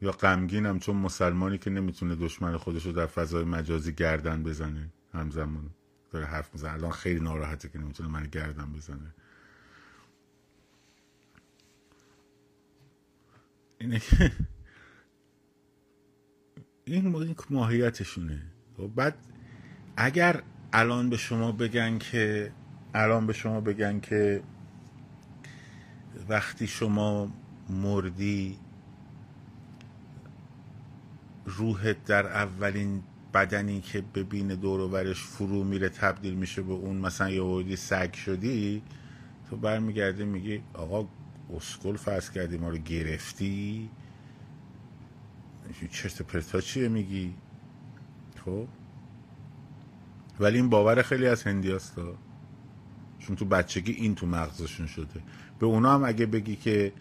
یا 0.01 0.11
غمگینم 0.11 0.79
چون 0.79 0.97
مسلمانی 0.97 1.59
که 1.59 1.71
نمی‌تونه 1.71 2.15
دشمن 2.15 2.57
خودش 2.57 2.87
رو 2.87 2.93
در 2.93 3.07
فضای 3.07 3.45
مجازی 3.45 3.93
گردن 3.93 4.43
بزنه. 4.43 4.93
همزمان 5.13 5.71
داره 6.11 6.27
حرف 6.27 6.55
می‌زنه. 6.55 6.73
الان 6.73 6.91
خیلی 6.91 7.21
ناراحته 7.21 7.69
که 7.69 7.79
نمی‌تونه 7.79 8.09
من 8.09 8.27
گردن 8.27 8.73
بزنه. 8.73 9.15
اینه 13.79 13.99
که 13.99 14.33
این 16.85 17.15
ماهیتشونه. 17.51 18.43
خب 18.77 18.91
بعد 18.97 19.15
اگر 19.97 20.43
الان 20.73 21.11
به 21.11 21.17
شما 21.17 21.53
بگن 21.53 21.99
که 21.99 22.53
الان 22.95 23.27
به 23.27 23.33
شما 23.33 23.61
بگن 23.61 24.01
که 24.01 24.43
وقتی 26.29 26.67
شما 26.67 27.33
مردی 27.71 28.59
روحت 31.47 32.05
در 32.05 32.27
اولین 32.27 33.03
بدنی 33.35 33.81
که 33.81 34.01
ببین 34.15 34.49
دور 34.49 34.81
و 34.81 34.89
برش 34.89 35.23
فرو 35.23 35.65
میره 35.65 35.89
تبدیل 35.89 36.35
میشه 36.35 36.63
به 36.63 36.73
اون 36.73 36.97
مثلا 36.97 37.31
یه 37.31 37.43
وردی 37.43 37.77
سگ 37.77 38.15
شدی 38.15 38.83
تو 39.51 39.57
برمیگردی 39.57 40.25
میگی 40.25 40.63
آقا 40.75 41.09
اسکل 41.57 41.97
فرض 41.97 42.31
کردی 42.31 42.59
ما 42.59 42.69
رو 42.69 42.77
گرفتی؟ 42.77 43.91
چرت 45.91 46.23
پرتا 46.23 46.61
چیه 46.61 46.89
میگی؟ 46.89 47.35
خب. 48.45 48.67
ولی 50.41 50.57
این 50.57 50.69
باور 50.69 51.03
خیلی 51.03 51.27
از 51.27 51.43
هندی 51.43 51.73
هستا 51.73 52.15
چون 53.19 53.37
تو 53.37 53.45
بچگی 53.45 53.93
این 53.93 54.15
تو 54.15 54.27
مغزشون 54.27 54.87
شده. 54.87 55.23
به 55.59 55.67
اونا 55.67 55.95
هم 55.95 56.05
اگه 56.05 56.27
بگی 56.27 56.57
که 56.57 56.93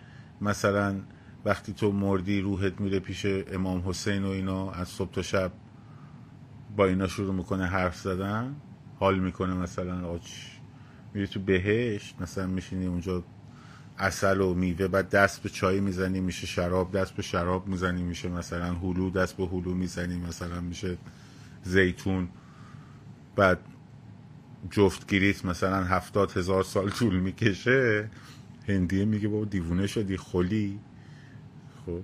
مثلا 0.42 1.02
وقتی 1.46 1.74
تو 1.74 1.92
مردی 1.92 2.42
روحت 2.42 2.82
میره 2.82 3.00
پیش 3.00 3.26
امام 3.26 3.90
حسین 3.90 4.24
و 4.24 4.30
اینا 4.30 4.72
از 4.72 4.88
صبح 4.88 5.12
تا 5.12 5.22
شب 5.22 5.52
با 6.78 6.86
اینا 6.86 7.08
شروع 7.08 7.34
می‌کنه 7.34 7.66
حرف 7.66 7.98
زدن 7.98 8.56
حال 9.00 9.20
می‌کنه 9.20 9.54
مثلا 9.54 10.08
آج 10.08 10.22
میری 11.14 11.28
تو 11.28 11.40
بهشت 11.40 12.16
مثلا 12.22 12.48
میشینی 12.48 12.86
اونجا 12.86 13.24
اصل 14.02 14.42
و 14.42 14.54
میوه 14.54 14.88
بعد 14.88 15.10
دست 15.10 15.44
به 15.44 15.50
چای 15.50 15.80
می‌زنی 15.80 16.20
میشه 16.20 16.48
شراب 16.48 16.98
دست 16.98 17.16
به 17.16 17.22
شراب 17.22 17.68
می‌زنی 17.68 18.04
میشه 18.04 18.30
مثلا 18.30 18.74
هلو 18.74 19.10
دست 19.10 19.38
به 19.38 19.46
هلو 19.46 19.74
می‌زنی 19.74 20.18
مثلا 20.18 20.62
میشه 20.62 20.98
زیتون. 21.64 22.30
بعد 23.36 23.60
جفتگیریت 24.70 25.46
مثلا 25.46 25.84
هفتاد 25.84 26.32
هزار 26.38 26.64
سال 26.64 26.90
طول 26.90 27.20
می‌کشه. 27.20 28.10
هندیه 28.68 29.06
میگه 29.06 29.28
بابا 29.28 29.46
دیوونه 29.46 29.88
شدی 29.88 30.18
خلی 30.18 30.80
خب. 31.86 32.02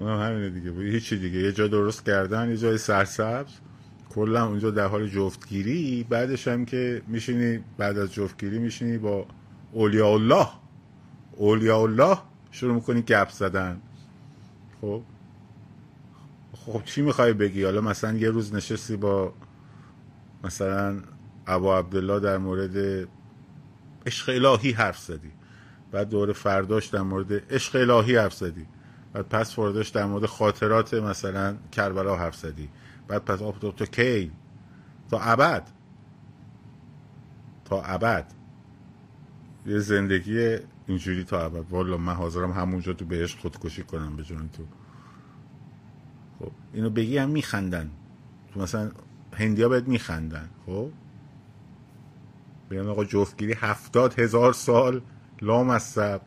همینه 0.00 0.50
دیگه 0.50 0.70
هیچی 0.72 1.18
دیگه 1.18 1.38
یه 1.38 1.52
جا 1.52 1.68
درست 1.68 2.04
کردن 2.04 2.50
یه 2.50 2.56
جای 2.56 2.78
سرسبز. 2.78 3.52
کلا 4.14 4.46
اونجا 4.46 4.70
در 4.70 4.86
حال 4.86 5.08
جفتگیری 5.08 6.06
بعدش 6.08 6.48
هم 6.48 6.64
که 6.64 7.02
میشینی 7.06 7.64
بعد 7.78 7.98
از 7.98 8.12
جفتگیری 8.12 8.58
میشینی 8.58 8.98
با 8.98 9.26
اولیاء 9.72 10.12
الله 10.12 10.48
اولیاء 11.36 11.82
الله 11.82 12.18
شروع 12.50 12.74
می‌کنی 12.74 13.02
گپ 13.02 13.30
زدن. 13.30 13.80
خب؟ 14.80 15.02
خب 16.52 16.82
چی 16.84 17.02
می‌خوای 17.02 17.32
بگی؟ 17.32 17.64
حالا 17.64 17.80
مثلا 17.80 18.18
یه 18.18 18.30
روز 18.30 18.54
نشستی 18.54 18.96
با 18.96 19.32
مثلا 20.44 20.96
ابا 21.46 21.78
عبدالله 21.78 22.20
در 22.20 22.38
مورد 22.38 23.08
عشق 24.06 24.28
الهی 24.28 24.72
حرف 24.72 24.98
زدی. 24.98 25.30
بعد 25.92 26.08
دور 26.08 26.32
فرداش 26.32 26.86
در 26.86 27.02
مورد 27.02 27.52
عشق 27.54 27.76
الهی 27.76 28.16
حرف 28.16 28.34
زدی. 28.34 28.66
بعد 29.12 29.28
پس 29.28 29.54
فرداش 29.54 29.88
در 29.88 30.04
مورد 30.04 30.26
خاطرات 30.26 30.94
مثلا 30.94 31.56
کربلا 31.72 32.16
حرف 32.16 32.36
زدی. 32.36 32.68
بعد 33.08 33.24
پس 33.24 33.38
تو 33.60 33.86
کی؟ 33.86 34.32
تا 35.10 35.20
ابد. 35.20 35.70
تا 37.64 37.82
ابد. 37.82 38.32
یه 39.66 39.78
زندگی 39.78 40.56
اینجوری 40.86 41.24
تا 41.24 41.44
ابد. 41.44 41.70
والا 41.70 41.96
من 41.96 42.14
حاضرم 42.14 42.52
همونجا 42.52 42.92
تو 42.92 43.04
بهش 43.04 43.36
خودکشی 43.36 43.82
کنم 43.82 44.16
به 44.16 44.22
جون 44.22 44.48
تو. 44.48 44.64
خب 46.38 46.52
اینو 46.72 46.90
بگی 46.90 47.18
هم 47.18 47.30
میخندن. 47.30 47.90
تو 48.52 48.60
مثلا 48.60 48.90
هندیا 49.32 49.68
بهت 49.68 49.88
میخندن. 49.88 50.48
خب؟ 50.66 50.90
بگم 52.70 52.88
آقا 52.88 53.04
جفتگیری 53.04 53.52
هفتاد 53.52 54.18
هزار 54.18 54.52
سال 54.52 55.02
لام 55.42 55.70
از 55.70 55.82
سب. 55.82 56.20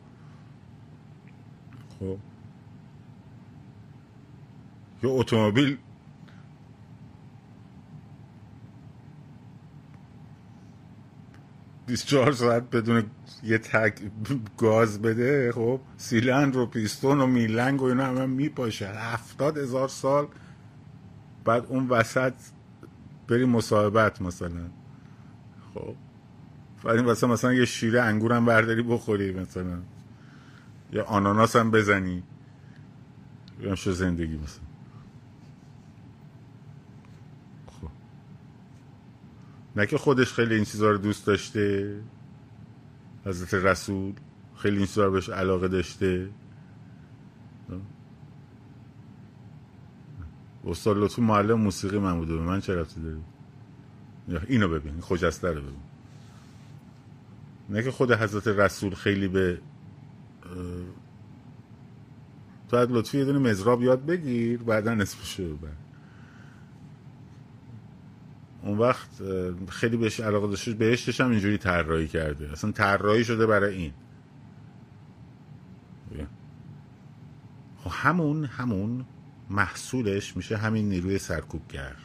خب؟ 2.00 2.18
یه 5.02 5.10
اتومبیل 5.10 5.78
چهار 12.06 12.32
ساعت 12.32 12.70
بدون 12.70 13.04
یه 13.42 13.58
تک 13.58 14.00
گاز 14.58 15.02
بده 15.02 15.52
خب 15.52 15.80
سیلند 15.96 16.56
و 16.56 16.66
پیستون 16.66 17.20
و 17.20 17.26
میلنگ 17.26 17.82
و 17.82 17.84
اینا 17.84 18.06
همه 18.06 18.26
میپاشه 18.26 18.88
هفتاد 18.88 19.58
هزار 19.58 19.88
سال 19.88 20.28
بعد 21.44 21.66
اون 21.66 21.88
وسط 21.88 22.34
بری 23.28 23.44
مصاحبت 23.44 24.22
مثلا. 24.22 24.70
خب. 25.74 25.94
بعد 26.84 26.96
این 26.96 27.04
وسط 27.04 27.24
مثلا 27.24 27.52
یه 27.52 27.64
شیره 27.64 28.02
انگورم 28.02 28.44
برداری 28.44 28.82
بخوری 28.82 29.32
مثلا. 29.32 29.78
یا 30.92 31.04
آناناس 31.04 31.56
هم 31.56 31.70
بزنی. 31.70 32.22
یا 33.60 33.74
زندگی 33.74 34.36
مثلا 34.36 34.64
خب 37.66 37.88
نه 39.76 39.86
که 39.86 39.98
خودش 39.98 40.32
خیلی 40.32 40.54
این 40.54 40.64
چیزها 40.64 40.90
رو 40.90 40.98
دوست 40.98 41.26
داشته. 41.26 41.96
حضرت 43.24 43.54
رسول 43.54 44.14
خیلی 44.56 44.76
این 44.76 44.86
چیزها 44.86 45.10
بهش 45.10 45.28
علاقه 45.28 45.68
داشته. 45.68 46.28
استاد 50.64 50.96
لطفی 50.96 51.22
معلم 51.22 51.60
موسیقی 51.60 51.98
من 51.98 52.18
بوده. 52.18 52.34
به 52.34 52.42
من 52.42 52.60
چه 52.60 52.74
رفتی 52.74 53.00
داری 53.00 53.22
اینو 54.48 54.68
ببین 54.68 55.00
خجسته 55.00 55.48
رو 55.48 55.60
ببین. 55.60 55.82
نه 57.70 57.82
که 57.82 57.90
خود 57.90 58.12
حضرت 58.12 58.48
رسول 58.48 58.94
خیلی 58.94 59.28
به 59.28 59.60
تو 62.68 62.76
لطفی 62.76 63.18
یه 63.18 63.24
دونه 63.24 63.38
مزراب 63.38 63.82
یاد 63.82 64.06
بگیر 64.06 64.62
بعدا 64.62 64.92
اسمشو 64.92 65.56
ببر. 65.56 65.68
اون 68.62 68.78
وقت 68.78 69.08
خیلی 69.68 69.96
بهش 69.96 70.20
علاقه 70.20 70.46
داشته 70.48 70.72
بهشتش 70.72 71.20
هم 71.20 71.30
اینجوری 71.30 71.58
طراحی 71.58 72.08
کرده. 72.08 72.52
اصلا 72.52 72.72
طراحی 72.72 73.24
شده 73.24 73.46
برای 73.46 73.74
این. 73.74 73.92
خب 77.84 77.90
همون 77.92 78.44
همون 78.44 79.06
محصولش 79.50 80.36
میشه 80.36 80.56
همین 80.56 80.88
نیروی 80.88 81.18
سرکوبگر. 81.18 81.96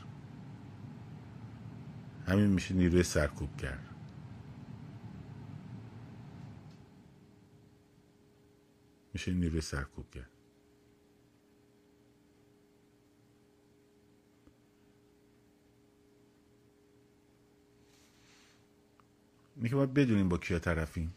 همین 2.28 2.48
میشه 2.48 2.76
نیروی 2.76 3.04
سرکوبگر. 3.04 3.78
میشه 9.14 9.34
نیروی 9.34 9.62
سرکوبگر. 9.62 10.26
اینه 19.58 19.70
که 19.70 19.76
باید 19.76 19.94
بدونیم 19.94 20.30
با 20.30 20.38
کیا 20.38 20.60
طرفیم. 20.60 21.14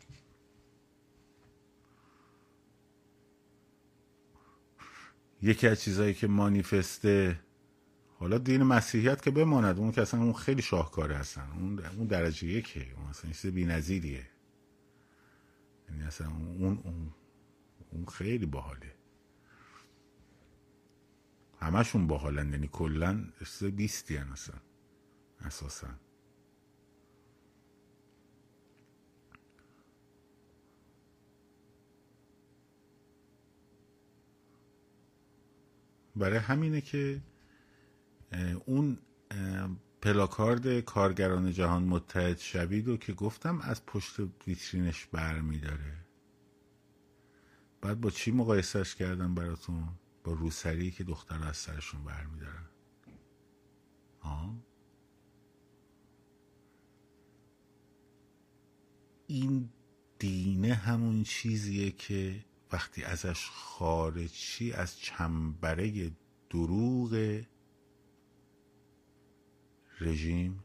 یکی 5.43 5.69
از 5.69 5.83
چیزهایی 5.83 6.15
که 6.15 6.27
مانیفسته 6.27 7.41
حالا 8.19 8.39
دین 8.39 8.63
مسیحیت 8.63 9.23
که 9.23 9.31
بماند 9.31 9.79
اون 9.79 9.93
که 9.93 10.03
اصلا 10.03 10.21
اون 10.21 10.33
خیلی 10.33 10.63
شاهکاره 10.63 11.17
هستن. 11.17 11.51
اون 11.51 11.79
اون 11.79 12.07
درجه 12.07 12.49
یکه. 12.49 12.95
اون 12.97 13.07
اصلا 13.07 13.33
چیز 13.33 13.53
بی‌نظیریه. 13.53 14.27
یعنی 15.89 16.03
اصلا 16.03 16.29
اون 16.29 16.79
اون 16.85 17.15
اون 17.91 18.07
خیلی 18.07 18.47
باحاله. 18.47 18.95
همشون 21.61 22.07
باحالن 22.07 22.53
یعنی 22.53 22.69
کلا 22.73 23.25
چیز 23.39 23.65
بیستی 23.65 24.17
اصلا. 24.17 24.57
اساسا. 25.41 25.89
برای 36.21 36.39
همینه 36.39 36.81
که 36.81 37.21
اون 38.67 38.99
پلاکارد 40.03 40.81
کارگران 40.81 41.53
جهان 41.53 41.83
متحد 41.83 42.39
شوید 42.39 42.89
و 42.89 42.97
که 42.97 43.13
گفتم 43.13 43.61
از 43.61 43.87
پشت 43.87 44.21
ویترینش 44.47 45.07
برمیداره. 45.07 45.97
بعد 47.81 48.01
با 48.01 48.11
چی 48.11 48.31
مقایسهش 48.31 48.95
کردم 48.95 49.35
براتون؟ 49.35 49.89
با 50.25 50.33
روسری 50.33 50.91
که 50.91 51.05
دختر 51.05 51.45
از 51.45 51.57
سرشون 51.57 52.05
برمیدارن. 52.05 52.67
این 59.27 59.71
دینه 60.19 60.75
همون 60.75 61.23
چیزیه 61.23 61.91
که 61.91 62.45
وقتی 62.73 63.05
ازش 63.05 63.49
خارجی 63.51 64.73
از 64.73 64.99
چنبره 64.99 66.13
دروغ 66.51 67.43
رژیم 70.01 70.65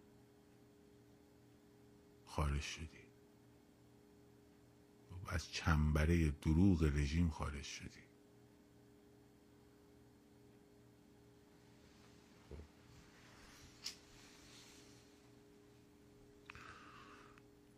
خارج 2.26 2.62
شدی. 2.62 3.06
از 5.28 5.52
چنبره 5.52 6.32
دروغ 6.32 6.84
رژیم 6.84 7.30
خارج 7.30 7.64
شدی. 7.64 8.06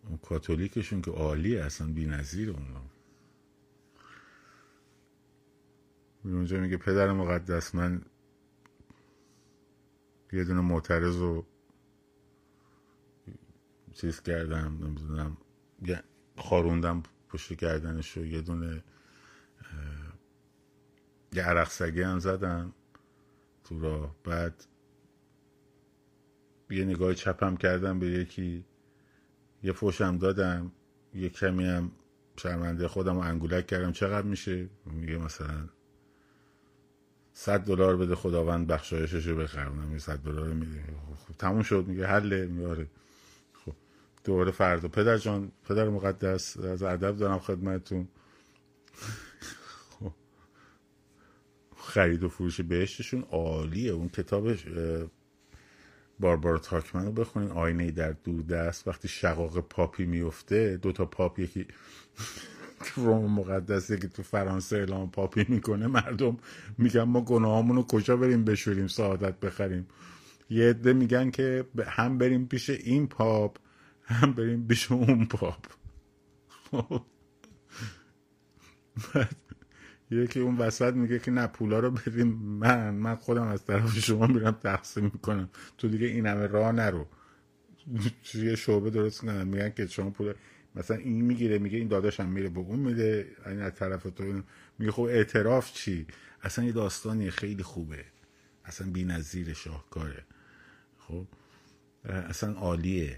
اون 0.04 0.18
کاتولیکشون 0.18 1.02
که 1.02 1.12
عالیه 1.12 1.64
اصلا 1.64 1.88
بی 1.94 2.06
نظیر 2.06 2.50
اونا 2.50 2.97
اونجا 6.34 6.60
میگه 6.60 6.78
پدر 6.78 7.12
مقدس 7.12 7.76
من 7.76 8.02
یه 10.34 10.44
دونه 10.44 10.62
معترض 10.62 11.18
رو 11.18 11.46
چیز 13.94 14.22
کردم 14.22 14.78
نمی‌دونم 14.84 15.38
خاروندم 16.38 17.04
پشت 17.30 17.54
گردنش 17.54 18.18
رو 18.18 18.26
یه 18.26 18.42
دونه 18.42 18.84
یه 21.34 21.44
عرق 21.44 21.70
سگه 21.70 22.08
هم 22.08 22.20
زدم 22.20 22.74
تو 23.64 23.80
راه. 23.80 24.16
بعد 24.24 24.64
یه 26.70 26.86
نگاه 26.86 27.14
چپم 27.14 27.58
کردم 27.58 28.00
به 28.00 28.08
یکی 28.08 28.66
یه 29.64 29.72
فوشم 29.72 30.18
دادم 30.18 30.72
یه 31.14 31.30
کمی 31.30 31.66
هم 31.66 31.92
شرمنده 32.38 32.88
خودم 32.88 33.16
رو 33.16 33.20
انگولک 33.20 33.68
کردم. 33.68 33.92
چقدر 33.92 34.28
میشه؟ 34.28 34.70
میگه 34.86 35.18
مثلا 35.18 35.70
صد 37.40 37.60
دلار 37.60 37.98
بده 37.98 38.16
خداوند 38.16 38.68
بخشایشش 38.68 39.28
رو 39.28 39.42
یه 39.92 39.98
صد 39.98 40.18
دلار 40.18 40.48
میده 40.48 40.84
خب 41.28 41.34
تموم 41.34 41.64
شد. 41.64 41.86
میگه 41.88 42.08
حله. 42.08 42.46
میاره 42.46 42.88
خب 43.54 43.74
دوباره 44.24 44.52
فردا. 44.52 44.88
پدر 44.88 45.18
جان 45.18 45.52
پدر 45.70 45.90
مقدس 45.90 46.58
از 46.58 46.84
ادب 46.84 47.18
دارم 47.18 47.40
خدمتتون. 47.40 48.08
خب. 50.00 50.12
خرید 51.76 52.24
و 52.24 52.30
فروش 52.30 52.62
بهشتشون 52.62 53.24
عالیه. 53.32 53.92
اون 53.92 54.10
کتابش 54.10 54.66
باربارا 56.20 56.58
تاکمن 56.58 57.06
رو 57.06 57.12
بخونین. 57.12 57.52
آینه 57.52 57.92
در 57.92 58.12
دور 58.12 58.42
دست 58.42 58.88
وقتی 58.88 59.08
شقاق 59.08 59.60
پاپی 59.60 60.06
میفته 60.06 60.78
دوتا 60.78 61.06
پاپ 61.06 61.40
یکی 61.40 61.68
روم 62.96 63.32
مقدسه 63.32 63.98
که 63.98 64.08
تو 64.08 64.24
فرانسه 64.24 64.78
اعلام 64.78 65.12
پاپی 65.12 65.46
می‌کنه 65.50 65.88
مردم 65.88 66.38
میگن 66.78 67.04
ما 67.04 67.22
گناهامونو 67.22 67.84
کجا 67.84 68.18
بریم 68.18 68.46
بشوریم 68.46 68.88
سعادت 68.88 69.40
بخریم. 69.40 69.88
یه 70.50 70.70
عده 70.70 70.94
میگن 70.94 71.32
که 71.32 71.66
هم 71.86 72.18
بریم 72.18 72.46
پیش 72.48 72.70
این 72.70 73.08
پاپ 73.08 73.58
هم 74.04 74.34
بریم 74.34 74.68
پیش 74.68 74.92
اون 74.92 75.26
پاپ. 75.26 75.66
یکی 80.12 80.40
اون 80.40 80.58
وسط 80.58 80.94
میگه 80.94 81.20
که 81.20 81.32
نه 81.32 81.48
پولا 81.48 81.80
رو 81.80 81.92
بدیم 81.92 82.28
من 82.28 82.94
من 82.94 83.16
خودم 83.16 83.48
از 83.48 83.66
طرف 83.66 84.00
شما 84.00 84.28
میرم 84.28 84.52
تقسیم 84.52 85.04
می‌کنم. 85.04 85.50
تو 85.78 85.88
دیگه 85.88 86.08
این 86.08 86.26
همه 86.26 86.48
راه 86.48 86.72
نرو. 86.72 87.06
یه 88.34 88.56
شعبه 88.56 88.90
درست 88.90 89.22
کنن 89.22 89.48
میگن 89.48 89.70
که 89.70 89.88
شما 89.88 90.10
پول 90.10 90.34
مثلا 90.78 90.98
این 90.98 91.22
می‌گیره 91.22 91.58
میگه 91.58 91.78
این 91.78 91.88
داداشم 91.88 92.30
میره 92.30 92.50
به 92.50 92.60
اون 92.60 92.80
میده. 92.80 93.36
این 93.46 93.62
از 93.62 93.76
طرف 93.76 94.04
تو 94.04 94.44
میگه 94.80 94.92
خب 94.92 95.02
اعتراف 95.02 95.74
چی؟ 95.74 96.08
اصلا 96.42 96.66
یه 96.66 96.72
داستانی 96.72 97.32
خیلی 97.32 97.64
خوبه. 97.64 98.06
اصلا 98.66 98.92
بی 98.92 99.06
نظیر 99.06 99.54
شاهکاره. 99.54 100.26
خب؟ 100.98 101.28
اصلا 102.06 102.54
عالیه. 102.54 103.18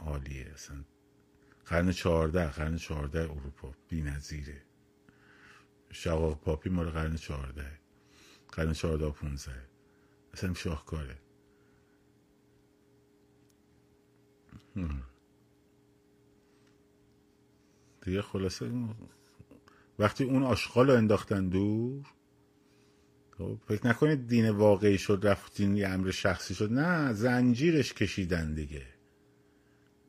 عالیه 0.00 0.50
اصلا. 0.54 0.76
قرن 1.66 1.92
چهارده 1.92 2.46
قرن 2.46 2.76
چهارده 2.76 3.20
اروپا 3.20 3.74
بی 3.88 4.02
نظیره 4.02 4.62
شقاق 5.92 6.40
پاپی 6.40 6.70
مال 6.70 6.90
قرن 6.90 7.16
چهارده. 7.16 7.66
قرن 8.52 8.72
چهارده 8.72 9.10
پونزه 9.10 9.52
اصلا 10.32 10.54
شاهکاره. 10.54 11.18
دیگه 18.04 18.22
خلاصه 18.22 18.70
وقتی 19.98 20.24
اون 20.24 20.42
آشغال 20.42 20.90
رو 20.90 20.96
انداختن 20.96 21.48
دور 21.48 22.06
خب، 23.38 23.58
فکر 23.68 23.86
نکنید 23.86 24.26
دین 24.26 24.50
واقعی 24.50 24.98
شد 24.98 25.20
رفتین 25.22 25.76
یه 25.76 25.88
امر 25.88 26.10
شخصی 26.10 26.54
شد. 26.54 26.72
نه 26.72 27.12
زنجیرش 27.12 27.92
کشیدن 27.92 28.54
دیگه. 28.54 28.86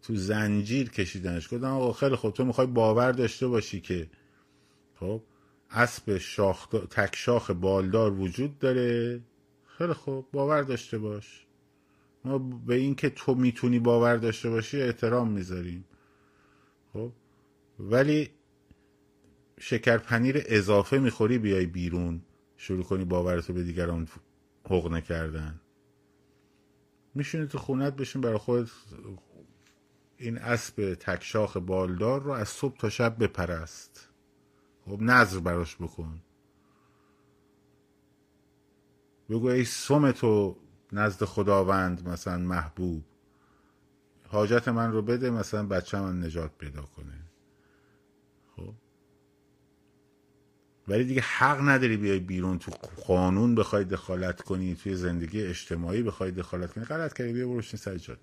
تو 0.01 0.15
زنجیر 0.15 0.89
کشیدنش. 0.89 1.53
گفتم 1.53 1.65
آقا 1.65 1.93
خیلی 1.93 2.15
خوب 2.15 2.33
تو 2.33 2.45
می‌خوای 2.45 2.67
باور 2.67 3.11
داشته 3.11 3.47
باشی 3.47 3.81
که 3.81 4.09
خب 4.95 5.21
اسب 5.71 6.17
شاخ 6.17 6.67
تک 6.67 7.15
شاخ 7.15 7.51
بالدار 7.51 8.13
وجود 8.13 8.59
داره. 8.59 9.21
خیلی 9.65 9.93
خوب 9.93 10.31
باور 10.31 10.61
داشته 10.61 10.97
باش. 10.97 11.45
ما 12.25 12.37
به 12.37 12.75
اینکه 12.75 13.09
تو 13.09 13.35
می‌تونی 13.35 13.79
باور 13.79 14.17
داشته 14.17 14.49
باشی 14.49 14.81
احترام 14.81 15.31
می‌ذاریم. 15.31 15.85
خب 16.93 17.11
ولی 17.79 18.29
شکر 19.59 19.97
پنیر 19.97 20.43
اضافه 20.45 20.99
می‌خوری 20.99 21.37
بیای 21.37 21.65
بیرون 21.65 22.21
شروع 22.57 22.83
کنی 22.83 23.05
باورتو 23.05 23.53
به 23.53 23.63
دیگران 23.63 24.07
حق 24.69 25.03
کردن 25.03 25.59
میشونی 27.15 27.47
تو 27.47 27.57
خونت 27.57 27.95
بشین 27.95 28.21
برای 28.21 28.37
خود 28.37 28.71
این 30.17 30.37
اسب 30.37 30.93
تکشاخ 30.93 31.57
بالدار 31.57 32.23
رو 32.23 32.31
از 32.31 32.49
صبح 32.49 32.77
تا 32.77 32.89
شب 32.89 33.23
بپرست. 33.23 34.09
خب 34.85 35.01
نظر 35.01 35.39
براش 35.39 35.75
بکن. 35.75 36.21
بگو 39.29 39.47
ای 39.47 39.65
سوم 39.65 40.11
تو 40.11 40.57
نزد 40.91 41.25
خداوند 41.25 42.07
مثلا 42.09 42.37
محبوب 42.37 43.03
حاجت 44.27 44.67
من 44.67 44.91
رو 44.91 45.01
بده 45.01 45.29
مثلا 45.29 45.65
بچه 45.67 45.99
من 45.99 46.23
نجات 46.23 46.57
پیدا 46.57 46.81
کنه. 46.81 47.24
ولی 50.87 51.03
دیگه 51.03 51.21
حق 51.21 51.69
نداری 51.69 51.97
بیای 51.97 52.19
بیرون 52.19 52.59
تو 52.59 52.71
قانون 53.07 53.55
بخوای 53.55 53.83
دخالت 53.83 54.41
کنی 54.41 54.75
توی 54.75 54.95
زندگی 54.95 55.41
اجتماعی 55.41 56.03
بخوای 56.03 56.31
دخالت 56.31 56.73
کنی. 56.73 56.83
غلط 56.83 57.13
کردی 57.13 57.33
بیا 57.33 57.47
بروشین 57.47 57.79
سجاد 57.79 58.19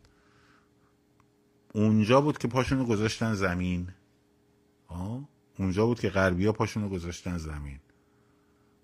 اونجا 1.74 2.20
بود 2.20 2.38
که 2.38 2.48
پاشونو 2.48 2.84
گذاشتن 2.84 3.34
زمین. 3.34 3.88
آه؟ 4.88 5.28
اونجا 5.58 5.86
بود 5.86 6.00
که 6.00 6.08
غربیا 6.08 6.52
پاشونو 6.52 6.88
گذاشتن 6.88 7.38
زمین. 7.38 7.78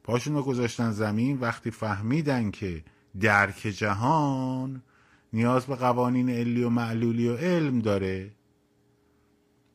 پاشونو 0.02 0.42
گذاشتن 0.42 0.90
زمین 0.90 1.38
وقتی 1.40 1.70
فهمیدن 1.70 2.50
که 2.50 2.84
درک 3.20 3.56
جهان 3.56 4.82
نیاز 5.32 5.66
به 5.66 5.74
قوانین 5.74 6.30
علی 6.30 6.62
و 6.62 6.68
معلولی 6.68 7.28
و 7.28 7.36
علم 7.36 7.78
داره 7.78 8.30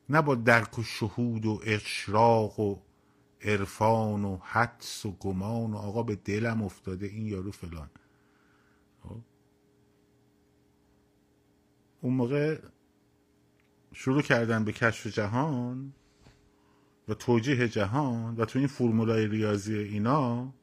نه 0.08 0.22
با 0.22 0.34
درک 0.34 0.78
و 0.78 0.82
شهود 0.82 1.46
و 1.46 1.60
اشراق 1.64 2.60
و 2.60 2.76
عرفان 3.44 4.24
و 4.24 4.36
حدس 4.42 5.06
و 5.06 5.12
گمان 5.12 5.72
و 5.72 5.76
آقا 5.76 6.02
به 6.02 6.16
دلم 6.16 6.62
افتاده 6.62 7.06
این 7.06 7.26
یارو 7.26 7.50
فلان 7.50 7.90
خب؟ 9.02 9.20
اون 12.00 12.14
موقع 12.14 12.58
شروع 13.92 14.22
کردن 14.22 14.64
به 14.64 14.72
کشف 14.72 15.06
جهان 15.06 15.92
و 17.08 17.14
توجیه 17.14 17.68
جهان 17.68 18.36
و 18.36 18.44
تو 18.44 18.58
این 18.58 18.68
فرمولای 18.68 19.26
ریاضی 19.26 19.78
اینا 19.78 20.54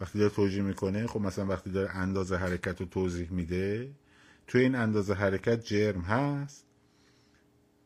وقتی 0.00 0.18
داره 0.18 0.30
توجیه 0.30 0.62
می‌کنه 0.62 1.06
خب 1.06 1.20
مثلا 1.20 1.46
وقتی 1.46 1.70
داره 1.70 1.96
اندازه 1.96 2.36
حرکت 2.36 2.80
رو 2.80 2.86
توضیح 2.86 3.32
میده 3.32 3.94
تو 4.46 4.58
این 4.58 4.74
اندازه 4.74 5.14
حرکت 5.14 5.64
جرم 5.64 6.00
هست 6.00 6.66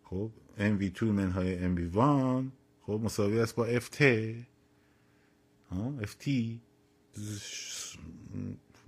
خب 0.04 0.30
MV2 0.58 1.02
منهای 1.02 1.76
MV1 1.76 2.55
خب 2.86 3.00
مساوی 3.04 3.40
است 3.40 3.54
با 3.54 3.78
FT 3.80 4.02
FT 6.00 6.28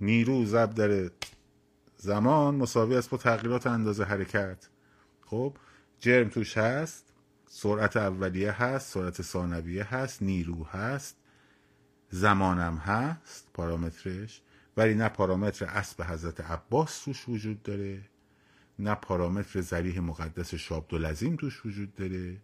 نیرو 0.01 0.45
ضرب 0.45 0.73
در 0.73 1.11
زمان 1.97 2.55
مساوی 2.55 2.95
است 2.95 3.09
با 3.09 3.17
تغییرات 3.17 3.67
اندازه 3.67 4.03
حرکت. 4.03 4.69
خب 5.21 5.53
جرم 5.99 6.29
توش 6.29 6.57
هست 6.57 7.13
سرعت 7.47 7.97
اولیه 7.97 8.51
هست 8.51 8.93
سرعت 8.93 9.21
ثانویه 9.21 9.83
هست 9.95 10.21
نیرو 10.21 10.63
هست 10.63 11.17
زمانم 12.09 12.77
هست 12.77 13.47
پارامترش. 13.53 14.41
ولی 14.77 14.95
نه 14.95 15.09
پارامتر 15.09 15.65
اسب 15.65 16.03
حضرت 16.03 16.41
عباس 16.41 17.03
توش 17.03 17.29
وجود 17.29 17.63
داره 17.63 18.01
نه 18.79 18.95
پارامتر 18.95 19.61
زریح 19.61 19.99
مقدس 19.99 20.55
شابدالعظیم 20.55 21.35
توش 21.35 21.65
وجود 21.65 21.95
داره. 21.95 22.37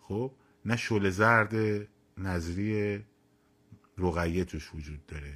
خب 0.00 0.32
نه 0.64 0.76
شل 0.76 1.10
زرد 1.10 1.54
نظری 2.18 3.04
رقیه 3.98 4.44
توش 4.44 4.74
وجود 4.74 5.06
داره. 5.06 5.34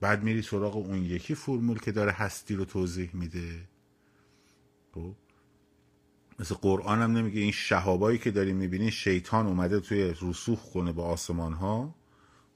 بعد 0.00 0.22
میری 0.22 0.42
سراغ 0.42 0.76
اون 0.76 1.02
یکی 1.02 1.34
فرمول 1.34 1.78
که 1.78 1.92
داره 1.92 2.12
هستی 2.12 2.54
رو 2.54 2.64
توضیح 2.64 3.10
میده. 3.12 3.68
خب؟ 4.94 5.14
مثل 6.38 6.54
قرآن 6.54 7.02
هم 7.02 7.12
نمیگه 7.12 7.40
این 7.40 7.52
شهابایی 7.52 8.18
که 8.18 8.30
داریم 8.30 8.56
می‌بینین 8.56 8.90
شیطان 8.90 9.46
اومده 9.46 9.80
توی 9.80 10.14
رسوخ 10.22 10.72
کنه 10.72 10.92
با 10.92 11.04
آسمان 11.04 11.52
ها 11.52 11.94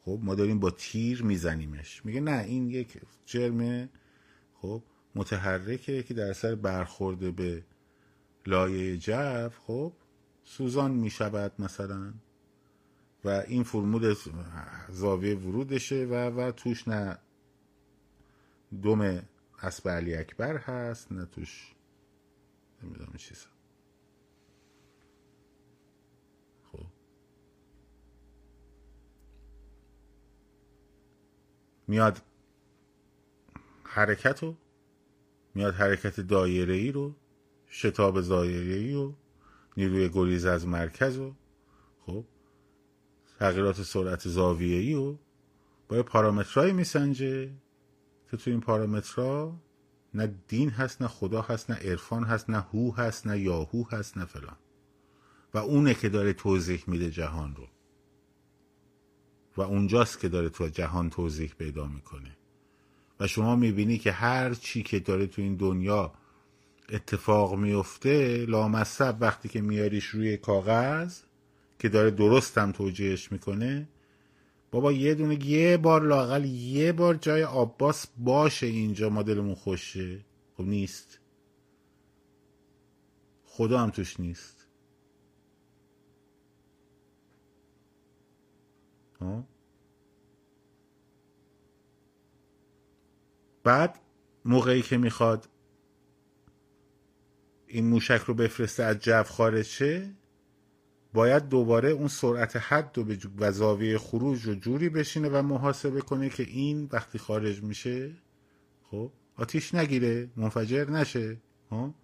خب 0.04 0.20
ما 0.22 0.34
داریم 0.34 0.60
با 0.60 0.70
تیر 0.70 1.22
میزنیمش. 1.22 2.04
میگه 2.06 2.20
نه 2.20 2.44
این 2.44 2.70
یک 2.70 3.00
جرم 3.26 3.88
خب 4.54 4.82
متحرکه 5.14 6.02
که 6.02 6.14
در 6.14 6.30
اثر 6.30 6.54
برخورده 6.54 7.30
به 7.30 7.64
لایه 8.46 8.96
جو 8.96 9.48
خب 9.48 9.92
سوزان 10.48 10.90
می‌شود 10.90 11.52
مثلا. 11.58 12.14
و 13.24 13.28
این 13.28 13.62
فرمول 13.62 14.14
زاویه 14.88 15.34
ورودشه 15.34 16.04
و 16.04 16.14
و 16.14 16.52
توش 16.52 16.88
نه 16.88 17.18
دم 18.82 19.22
اسب 19.62 19.88
علی 19.88 20.14
اکبر 20.14 20.56
هست 20.56 21.12
نه 21.12 21.26
توش 21.26 21.74
نمی‌دونم 22.82 23.12
چیزا. 23.16 23.46
میاد 31.86 32.22
حرکت 33.84 34.42
رو 34.42 34.56
میاد 35.54 35.74
حرکت 35.74 36.20
دایره 36.20 36.74
ای 36.74 36.92
رو 36.92 37.14
شتاب 37.68 38.20
دایره 38.20 38.74
ای 38.74 38.92
رو 38.92 39.14
نیروی 39.78 40.08
گریز 40.08 40.46
از 40.46 40.66
مرکز 40.66 41.16
رو 41.16 41.34
خب 42.06 42.24
تغییرات 43.38 43.82
سرعت 43.82 44.28
زاویه 44.28 44.78
ای 44.78 44.94
رو 44.94 45.18
با 45.88 46.02
پارامترهایی 46.02 46.72
میسنجه 46.72 47.50
که 48.30 48.36
تو 48.36 48.50
این 48.50 48.60
پارامترها 48.60 49.60
نه 50.14 50.34
دین 50.48 50.70
هست 50.70 51.02
نه 51.02 51.08
خدا 51.08 51.42
هست 51.42 51.70
نه 51.70 51.76
عرفان 51.76 52.24
هست 52.24 52.50
نه 52.50 52.58
هو 52.58 52.94
هست 52.94 53.26
نه 53.26 53.40
یاهو 53.40 53.84
هست 53.90 54.18
نه 54.18 54.24
فلان. 54.24 54.56
و 55.54 55.58
اونه 55.58 55.94
که 55.94 56.08
داره 56.08 56.32
توضیح 56.32 56.84
میده 56.86 57.10
جهان 57.10 57.56
رو. 57.56 57.66
و 59.56 59.62
اونجاست 59.62 60.20
که 60.20 60.28
داره 60.28 60.48
تو 60.48 60.68
جهان 60.68 61.10
توضیح 61.10 61.52
پیدا 61.58 61.86
می‌کنه. 61.86 62.36
و 63.20 63.26
شما 63.26 63.56
می‌بینی 63.56 63.98
که 63.98 64.12
هر 64.12 64.54
چی 64.54 64.82
که 64.82 65.00
داره 65.00 65.26
تو 65.26 65.42
این 65.42 65.56
دنیا 65.56 66.12
اتفاق 66.88 67.54
میفته 67.54 68.46
لامصب 68.48 69.16
وقتی 69.20 69.48
که 69.48 69.60
میاریش 69.60 70.04
روی 70.04 70.36
کاغذ 70.36 71.18
که 71.78 71.88
داره 71.88 72.10
درست 72.10 72.58
هم 72.58 72.72
توجیهش 72.72 73.32
می‌کنه 73.32 73.88
بابا 74.70 74.92
یه 74.92 75.14
دونه 75.14 75.46
یه 75.46 75.76
بار 75.76 76.02
لاقل 76.02 76.44
یه 76.44 76.92
بار 76.92 77.14
جای 77.14 77.42
عباس 77.42 78.06
باشه 78.16 78.66
اینجا 78.66 79.08
ما 79.08 79.22
دلمون 79.22 79.54
خوشه. 79.54 80.24
خب 80.56 80.64
نیست. 80.64 81.18
خدا 83.44 83.78
هم 83.78 83.90
توش 83.90 84.20
نیست. 84.20 84.66
بعد 93.64 93.98
موقعی 94.44 94.82
که 94.82 94.96
می‌خواد 94.96 95.48
این 97.68 97.86
موشک 97.86 98.22
رو 98.26 98.34
بفرسته 98.34 98.82
از 98.82 98.98
جو 98.98 99.22
خارج 99.22 99.66
شه 99.66 100.10
باید 101.14 101.48
دوباره 101.48 101.90
اون 101.90 102.08
سرعت 102.08 102.56
حد 102.56 102.98
و 103.38 103.52
زاویه 103.52 103.98
خروج 103.98 104.44
رو 104.44 104.54
جوری 104.54 104.88
بشینه 104.88 105.28
و 105.28 105.42
محاسبه 105.42 106.00
کنه 106.00 106.28
که 106.28 106.42
این 106.42 106.88
وقتی 106.92 107.18
خارج 107.18 107.62
میشه 107.62 108.12
خب 108.90 109.12
آتیش 109.36 109.74
نگیره 109.74 110.30
منفجر 110.36 110.90
نشه 110.90 111.36
ها 111.70 111.94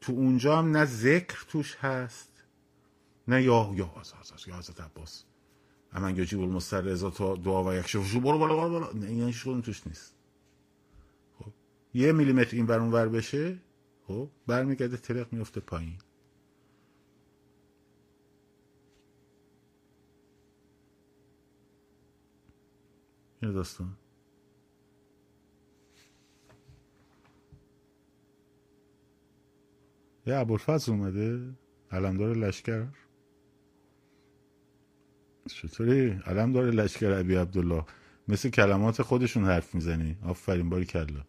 تو 0.00 0.12
اونجا 0.12 0.58
هم 0.58 0.76
نه 0.76 0.84
ذکر 0.84 1.44
توش 1.48 1.76
هست 1.76 2.30
نه 3.28 3.42
یا 3.42 3.72
یا 3.74 3.90
یا 4.46 4.56
حضرت 4.58 4.80
عباس. 4.80 5.24
اما 5.92 6.10
یا 6.10 6.24
جیب 6.24 6.40
المستر 6.40 6.80
رضا 6.80 7.10
تا 7.10 7.36
دعا 7.36 7.64
و 7.64 7.74
یک 7.74 7.86
شو 7.86 8.20
برو 8.20 8.38
بالا 8.38 8.56
بالا 8.56 8.68
بالا 8.68 8.92
نه 8.92 9.06
این 9.06 9.62
توش 9.62 9.86
نیست. 9.86 10.14
خب 11.38 11.52
یه 11.94 12.12
میلیمتر 12.12 12.56
این 12.56 12.66
ور 12.66 13.08
بشه 13.08 13.58
خب 14.08 14.30
برمیگرده 14.46 14.96
ترق 14.96 15.32
میفته 15.32 15.60
پایین. 15.60 15.98
این 23.42 23.52
داستان. 23.52 23.96
یه 30.26 30.36
ابوالفضل 30.36 30.92
اومده 30.92 31.54
علمدار 31.90 32.36
لشکر. 32.36 32.86
چطوری؟ 35.46 36.10
علمدار 36.10 36.64
لشکر 36.64 37.12
ابی 37.12 37.34
عبدالله. 37.34 37.84
مثل 38.28 38.50
کلمات 38.50 39.02
خودشون 39.02 39.44
حرف 39.44 39.74
می‌زنی. 39.74 40.18
آفرین 40.22 40.70
باری 40.70 40.84
کلا. 40.84 41.24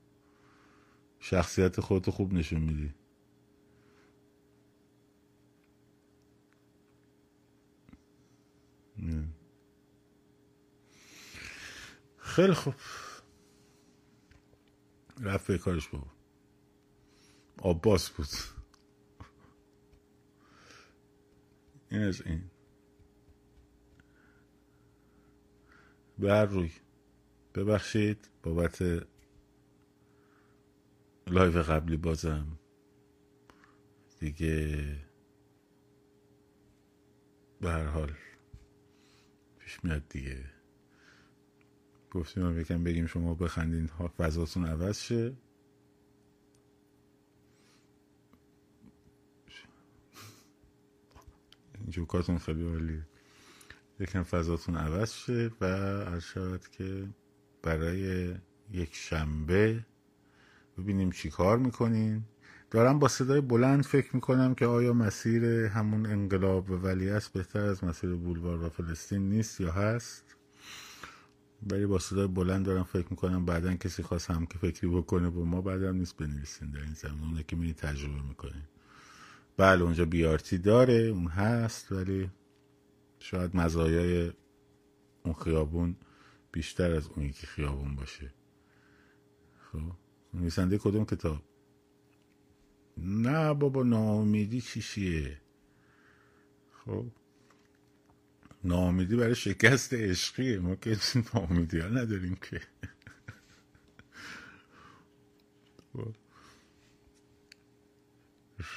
شخصیت 1.19 1.79
خودتو 1.81 2.11
خوب 2.11 2.33
نشون 2.33 2.61
میدی. 2.61 2.93
خیلی 12.39 12.53
خوب. 12.53 12.73
رفت 15.21 15.47
به 15.47 15.57
کارش 15.57 15.87
بابا. 15.87 16.07
آباس 17.57 18.09
بود. 18.09 18.27
این 21.91 22.01
از 22.01 22.21
این. 22.21 22.51
بر 26.17 26.45
روی. 26.45 26.71
ببخشید 27.55 28.29
بابت 28.43 28.81
لایو 31.29 31.63
قبلی 31.63 31.97
بازم. 31.97 32.47
دیگه 34.19 34.85
به 37.61 37.71
هر 37.71 37.85
حال 37.85 38.13
پیش 39.59 39.83
میاد 39.83 40.07
دیگه. 40.09 40.45
گفتیم 42.11 42.45
هم 42.45 42.55
بگم 42.55 42.83
بگیم 42.83 43.07
شما 43.07 43.33
بخندین 43.33 43.87
فضاتون 43.87 44.65
عوض 44.65 44.99
شه. 44.99 45.35
جوکاتون 51.89 52.37
خیلی 52.37 52.67
عالی 52.67 53.03
یکم 53.99 54.23
فضاتون 54.23 54.77
عوض 54.77 55.13
شه 55.13 55.51
و 55.61 55.65
عرض 55.65 56.23
شود 56.23 56.67
که 56.67 57.07
برای 57.63 58.35
یک 58.71 58.95
شنبه 58.95 59.85
ببینیم 60.79 61.11
چی 61.11 61.29
کار 61.29 61.57
می‌کنین. 61.57 62.23
دارم 62.71 62.99
با 62.99 63.07
صدای 63.07 63.41
بلند 63.41 63.83
فکر 63.83 64.15
می‌کنم 64.15 64.55
که 64.55 64.65
آیا 64.65 64.93
مسیر 64.93 65.45
همون 65.45 66.05
انقلاب 66.05 66.69
و 66.69 66.73
ولیعصر 66.73 67.29
بهتر 67.33 67.59
از 67.59 67.83
مسیر 67.83 68.15
بولوار 68.15 68.63
و 68.63 68.69
فلسطین 68.69 69.29
نیست 69.29 69.61
یا 69.61 69.71
هست؟ 69.71 70.35
ولی 71.71 71.85
با 71.85 71.99
صدای 71.99 72.27
بلند 72.27 72.65
دارم 72.65 72.83
فکر 72.83 73.07
می‌کنم 73.09 73.45
بعدا 73.45 73.75
کسی 73.75 74.03
خواست 74.03 74.31
هم 74.31 74.45
که 74.45 74.57
فکری 74.57 74.89
بکنه 74.89 75.29
با 75.29 75.45
ما 75.45 75.61
بعدم 75.61 75.95
نیست 75.95 76.17
بنویسین 76.17 76.71
در 76.71 76.79
این 76.79 76.93
زمان 76.93 77.43
که 77.47 77.55
می 77.55 77.73
تجربه 77.73 78.21
می‌کنیم 78.27 78.67
بله 79.57 79.83
اونجا 79.83 80.05
بیارتی 80.05 80.57
داره 80.57 80.93
اون 80.93 81.27
هست 81.27 81.91
ولی 81.91 82.29
شاید 83.19 83.55
مزایای 83.55 84.31
اون 85.23 85.33
خیابون 85.33 85.95
بیشتر 86.51 86.91
از 86.91 87.07
اون 87.07 87.25
یکی 87.25 87.47
خیابون 87.47 87.95
باشه. 87.95 88.33
خب؟ 89.71 90.08
نویسنده 90.33 90.77
کدوم 90.77 91.05
کتاب؟ 91.05 91.41
نه 92.97 93.53
بابا 93.53 93.83
ناامیدی 93.83 94.61
چیشیه 94.61 95.41
خب 96.85 97.05
ناامیدی 98.63 99.15
برای 99.15 99.35
شکست 99.35 99.93
عشقیه. 99.93 100.59
ما 100.59 100.75
که 100.75 100.97
ناامیدی 101.33 101.79
ها 101.79 101.87
نداریم 101.87 102.35
که. 102.35 102.61
خب. 105.93 106.15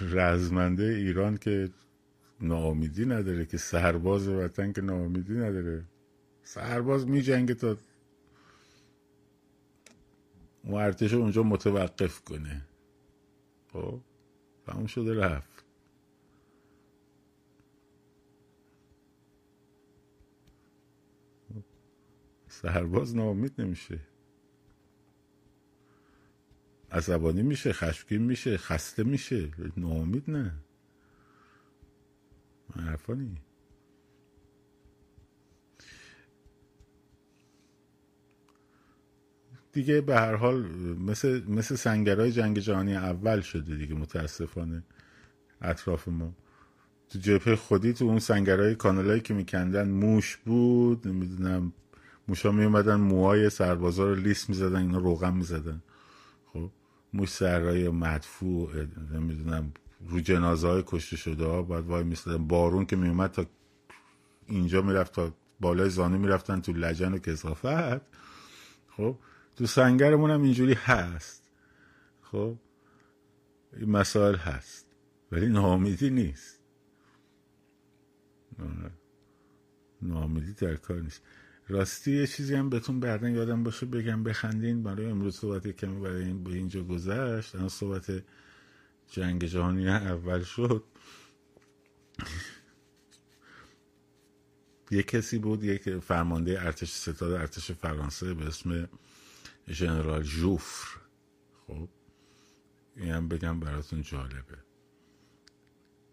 رزمنده 0.01 0.85
ایران 0.85 1.37
که 1.37 1.71
ناامیدی 2.41 3.07
نداره 3.07 3.47
که 3.47 3.57
سرباز 3.57 4.29
وطن 4.29 4.73
که 4.73 4.81
ناامیدی 4.81 5.33
نداره. 5.35 5.85
سرباز 6.43 7.09
می 7.09 7.23
جنگه 7.23 7.55
تا 7.55 7.77
ارتش 10.65 11.15
اونجا 11.15 11.43
متوقف 11.43 12.21
کنه. 12.21 12.67
خب 13.73 14.01
تموم 14.67 14.87
شده 14.87 15.15
رفت. 15.15 15.65
سرباز 22.49 23.17
ناامید 23.17 23.61
نمیشه. 23.61 24.01
عصبانی 26.91 27.43
میشه 27.43 27.73
خشمگین 27.73 28.23
میشه 28.23 28.57
خسته 28.57 29.05
میشه. 29.05 29.51
ناامید 29.77 30.31
نه. 30.31 30.55
حرفانی 32.75 33.37
دیگه 39.73 40.01
به 40.01 40.15
هر 40.17 40.35
حال 40.35 40.63
مثل, 40.99 41.43
مثل 41.49 41.75
سنگرهای 41.75 42.33
جنگ 42.33 42.59
جهانی 42.59 42.97
اول 42.97 43.41
شده 43.41 43.77
دیگه 43.77 43.95
متاسفانه 43.95 44.83
اطراف 45.63 46.09
ما. 46.09 46.33
تو 47.09 47.19
جبهه 47.19 47.57
خودی 47.57 47.93
تو 47.93 48.05
اون 48.05 48.19
سنگرهای 48.19 48.75
کانالایی 48.75 49.21
که 49.21 49.35
میکندن 49.35 49.89
موش 49.89 50.37
بود 50.37 51.09
نمی‌دونم 51.09 51.73
موشا 52.29 52.53
میومدن 52.53 52.95
موهای 52.95 53.51
سربازا 53.51 54.05
رو 54.05 54.15
لیست 54.15 54.49
می‌زدن 54.49 54.77
اینا 54.77 54.99
روغم 54.99 55.37
می‌زدن. 55.37 55.83
خب 56.53 56.71
موش 57.13 57.29
سرهای 57.29 57.89
مدفوع 57.89 58.71
نمی‌دونم 59.15 59.73
رو 60.09 60.21
جنازه 60.21 60.69
های 60.69 60.83
کشته 60.87 61.17
شده 61.17 61.45
ها 61.45 61.63
باید 61.63 61.85
وای 61.85 62.05
میستدن 62.05 62.47
بارون 62.47 62.87
که 62.87 62.97
میومد 62.97 63.31
تا 63.31 63.47
اینجا 64.47 64.83
می‌رفت 64.83 65.13
تا 65.13 65.35
بالای 65.61 65.91
زانو 65.91 66.19
می‌رفتن 66.19 66.61
تو 66.61 66.73
لجن 66.73 67.13
و 67.13 67.19
کسافت. 67.19 68.03
خب 68.97 69.19
تو 69.57 69.67
سنگرمون 69.67 70.31
هم 70.31 70.43
اینجوری 70.43 70.75
هست. 70.75 71.51
خب 72.23 72.57
این 73.77 73.91
مسائل 73.91 74.37
هست 74.37 74.87
ولی 75.33 75.49
ناامیدی 75.49 76.11
نیست. 76.11 76.61
ناامیدی 80.03 80.53
در 80.53 80.77
کار 80.77 81.01
نیست. 81.01 81.23
راستی 81.69 82.17
یه 82.17 82.27
چیزی 82.27 82.55
هم 82.55 82.71
بهتون 82.71 83.01
بعدن 83.01 83.35
یادم 83.35 83.63
باشه 83.63 83.87
بگم 83.87 84.25
بخندین. 84.25 84.83
برای 84.83 85.07
امروز 85.07 85.37
صحبت 85.37 85.69
کمی 85.69 86.01
برای 86.01 86.25
این 86.25 86.45
به 86.45 86.51
اینجا 86.51 86.83
گذشت. 86.83 87.55
اما 87.55 87.69
صحبت 87.69 88.23
جنگ 89.11 89.45
جهانی 89.45 89.89
اول 89.89 90.43
شد. 90.43 90.85
یه 94.91 95.03
کسی 95.03 95.39
بود 95.39 95.65
یک 95.65 95.99
فرمانده 95.99 96.63
ارتش 96.63 96.93
ستاد 96.93 97.33
ارتش 97.33 97.73
فرانسه 97.73 98.35
به 98.35 98.47
اسم 98.47 98.89
ژنرال 99.69 100.23
جوفر. 100.23 100.99
خب 101.67 101.89
این 102.97 103.11
هم 103.11 103.29
بگم 103.29 103.61
براتون 103.61 104.03
جالبه. 104.03 104.59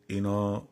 اینا 0.07 0.67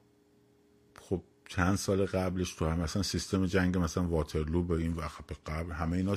خب 1.01 1.23
چند 1.45 1.75
سال 1.75 2.05
قبلش 2.05 2.53
تو 2.53 2.65
هم 2.65 2.79
مثلا 2.79 3.03
سیستم 3.03 3.45
جنگ 3.45 3.77
مثلا 3.77 4.07
واترلو 4.07 4.63
به 4.63 4.75
این 4.75 4.93
وقت 4.93 5.49
قبل 5.49 5.71
همه 5.71 5.97
اینا 5.97 6.15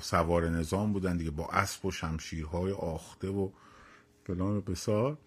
سوار 0.00 0.48
نظام 0.48 0.92
بودن 0.92 1.16
دیگه 1.16 1.30
با 1.30 1.48
اسب 1.48 1.86
و 1.86 1.90
شمشیرهای 1.90 2.72
آخته 2.72 3.28
و 3.28 3.50
فلان 4.24 4.56
و 4.56 4.60
بسار. 4.60 5.18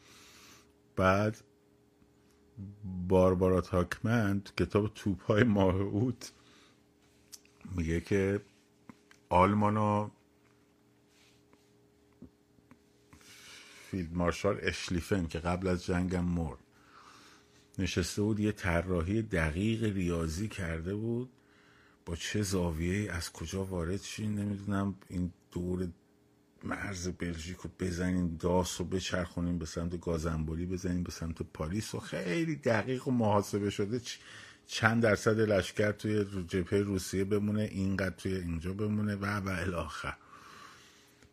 بعد 0.96 1.38
باربارا 3.08 3.62
تاکمند 3.62 4.50
کتاب 4.58 4.94
توپ 4.94 5.24
های 5.24 5.44
ماه 5.44 5.76
اوت 5.76 6.32
میگه 7.76 8.02
که 8.02 8.42
آلمانا 9.30 10.12
فیلد 13.94 14.14
مارشال 14.14 14.60
اشلیفن 14.62 15.28
که 15.28 15.40
قبل 15.40 15.68
از 15.68 15.86
جنگم 15.86 16.26
مرد. 16.26 16.58
نشسته 17.80 18.22
بود 18.22 18.40
یه 18.40 18.52
طراحی 18.52 19.22
دقیق 19.22 19.84
ریاضی 19.84 20.48
کرده 20.48 20.96
بود. 20.96 21.30
با 22.06 22.16
چه 22.16 22.42
زاویه 22.42 23.12
از 23.12 23.32
کجا 23.32 23.64
وارد 23.64 24.02
شین 24.02 24.36
نمی‌دونم. 24.36 24.96
این 25.08 25.32
دور 25.52 25.88
مرز 26.64 27.08
بلژیک 27.08 27.58
رو 27.58 27.70
بزنیم 27.80 28.38
داس 28.40 28.82
رو 28.82 28.86
بچرخونیم 28.88 29.58
به 29.58 29.66
سمت 29.66 30.02
گازانبری 30.02 30.66
بزنیم 30.66 31.04
به 31.04 31.12
سمت 31.12 31.42
پاریس 31.42 31.96
و 31.96 32.00
خیلی 32.00 32.56
دقیق 32.56 33.08
و 33.08 33.12
محاسبه 33.12 33.70
شده. 33.70 34.02
چند 34.68 35.04
درصد 35.04 35.40
لشکر 35.40 35.92
توی 35.92 36.26
جبهه 36.48 36.80
روسیه 36.80 37.24
بمونه 37.24 37.62
اینقدر 37.62 38.16
توی 38.16 38.36
اینجا 38.36 38.74
بمونه 38.74 39.16
و 39.16 39.26
و 39.26 39.50
الی 39.50 39.72
آخر 39.72 40.18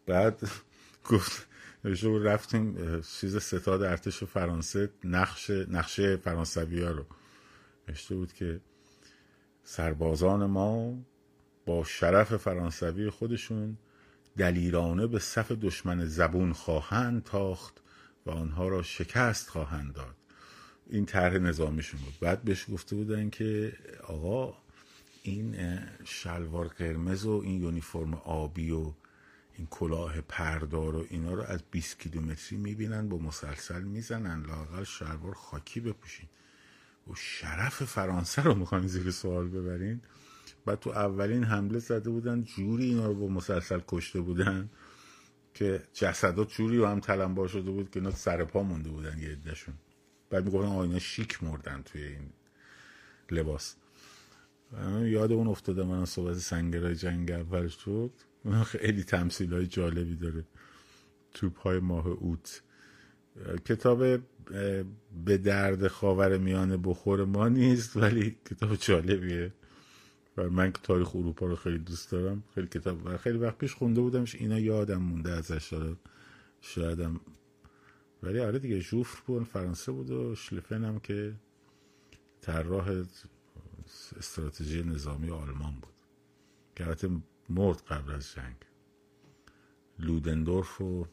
بعد 0.06 0.50
گفت 1.10 1.49
رفتیم 1.84 3.00
چیز 3.00 3.36
ستاد 3.36 3.82
ارتش 3.82 4.24
فرانسه 4.24 4.90
نقش 5.04 5.50
نقشه 5.50 6.16
فرانسوی 6.16 6.82
ها 6.82 6.90
رو. 6.90 7.06
نشته 7.88 8.14
بود 8.14 8.32
که 8.32 8.60
سربازان 9.64 10.46
ما 10.46 10.98
با 11.66 11.84
شرف 11.84 12.36
فرانسوی 12.36 13.10
خودشون 13.10 13.78
دلیرانه 14.36 15.06
به 15.06 15.18
صف 15.18 15.52
دشمن 15.52 16.04
زبون 16.04 16.52
خواهند 16.52 17.24
تاخت 17.24 17.80
و 18.26 18.30
آنها 18.30 18.68
را 18.68 18.82
شکست 18.82 19.48
خواهند 19.48 19.94
داد. 19.94 20.14
این 20.90 21.06
طرح 21.06 21.38
نظامیشون 21.38 22.00
بود. 22.00 22.14
بعد 22.20 22.42
بهش 22.42 22.66
گفته 22.72 22.96
بودن 22.96 23.30
که 23.30 23.72
آقا 24.06 24.54
این 25.22 25.56
شلوار 26.04 26.68
قرمز 26.68 27.24
و 27.24 27.42
این 27.44 27.62
یونیفرم 27.62 28.14
آبی 28.14 28.70
و 28.70 28.92
این 29.60 29.68
کلاه 29.70 30.20
پردار 30.20 30.96
و 30.96 31.06
اینا 31.10 31.34
رو 31.34 31.42
از 31.42 31.60
20 31.70 31.98
کیلومتری 31.98 32.58
می‌بینن 32.58 33.08
با 33.08 33.18
مسلسل 33.18 33.82
می‌زنن 33.82 34.46
لاقل 34.46 34.84
شلوار 34.84 35.34
خاکی 35.34 35.80
بپوشین. 35.80 36.28
و 37.10 37.14
شرف 37.14 37.84
فرانسه 37.84 38.42
رو 38.42 38.54
می‌خواین 38.54 38.86
زیر 38.86 39.10
سوال 39.10 39.48
ببرین. 39.48 40.00
بعد 40.66 40.80
تو 40.80 40.90
اولین 40.90 41.44
حمله 41.44 41.78
زده 41.78 42.10
بودن 42.10 42.42
جوری 42.42 42.84
اینا 42.84 43.06
رو 43.06 43.14
با 43.14 43.26
مسلسل 43.26 43.80
کشته 43.88 44.20
بودن 44.20 44.70
که 45.54 45.82
جسدات 45.92 46.52
جوری 46.52 46.78
و 46.78 46.86
هم 46.86 47.00
تلمبار 47.00 47.48
شده 47.48 47.70
بود 47.70 47.90
که 47.90 48.00
اینا 48.00 48.10
سر 48.10 48.44
پا 48.44 48.62
مونده 48.62 48.90
بودن 48.90 49.18
یه 49.18 49.28
عدهشون. 49.28 49.74
بعد 50.30 50.44
می‌گفتن 50.44 50.68
آینا 50.68 50.98
شیک 50.98 51.42
مردن 51.42 51.82
توی 51.82 52.02
این 52.02 52.32
لباس. 53.30 53.76
یاد 55.02 55.32
اون 55.32 55.46
افتاده 55.46 55.84
من 55.84 56.04
صحبت 56.04 56.38
سنگرای 56.38 56.94
جنگ 56.94 57.30
اول 57.30 57.68
شد 57.68 58.12
خیلی 58.64 59.04
تمثیل 59.04 59.54
های 59.54 59.66
جالبی 59.66 60.16
داره. 60.16 60.44
توپ 61.34 61.58
های 61.58 61.78
ماه 61.78 62.06
اوت. 62.06 62.62
کتاب 63.64 63.98
به 65.24 65.38
درد 65.38 65.88
خاور 65.88 66.38
میانه 66.38 66.76
بخور 66.76 67.24
ما 67.24 67.48
نیست 67.48 67.96
ولی 67.96 68.36
کتاب 68.50 68.76
جالبیه. 68.76 69.52
و 70.36 70.50
من 70.50 70.72
تاریخ 70.72 71.16
اروپا 71.16 71.46
رو 71.46 71.56
خیلی 71.56 71.78
دوست 71.78 72.10
دارم. 72.10 72.44
خیلی 72.54 72.66
کتاب 72.66 73.16
خیلی 73.16 73.38
وقت 73.38 73.58
پیش 73.58 73.74
خونده 73.74 74.00
بودمش 74.00 74.34
اینا 74.34 74.58
یادم 74.58 75.02
مونده 75.02 75.32
ازش 75.32 75.74
شایدم. 76.60 77.20
ولی 78.22 78.40
آره 78.40 78.58
دیگه 78.58 78.80
جوفر 78.80 79.22
بود 79.26 79.42
فرانسه 79.42 79.92
بود 79.92 80.10
و 80.10 80.34
شلفن 80.34 80.84
هم 80.84 81.00
که 81.00 81.34
طراح 82.40 83.04
استراتژی 84.18 84.82
نظامی 84.82 85.30
آلمان 85.30 85.72
بود. 85.72 85.94
که 86.76 86.84
مرد 87.50 87.82
قبل 87.82 88.12
از 88.12 88.32
جنگ. 88.32 88.56
لودندورف 89.98 90.80
و 90.80 91.06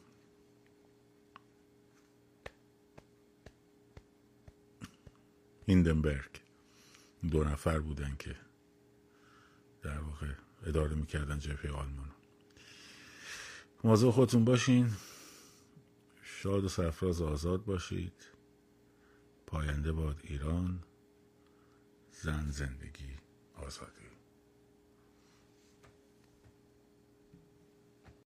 هیندنبرگ. 5.66 6.40
دو 7.30 7.44
نفر 7.44 7.78
بودن 7.78 8.16
که 8.18 8.36
در 9.82 9.98
واقع 9.98 10.34
اداره 10.66 10.94
می‌کردن 10.94 11.38
جبهه 11.38 11.72
آلمان. 11.72 12.10
مواظب 13.84 14.10
خودتون 14.10 14.44
باشین. 14.44 14.90
شاد 16.22 16.64
و 16.64 16.68
سرفراز 16.68 17.22
آزاد 17.22 17.64
باشید. 17.64 18.24
پاینده 19.46 19.92
باد 19.92 20.20
ایران. 20.24 20.82
زن 22.12 22.50
زندگی 22.50 23.16
آزادی. 23.54 24.07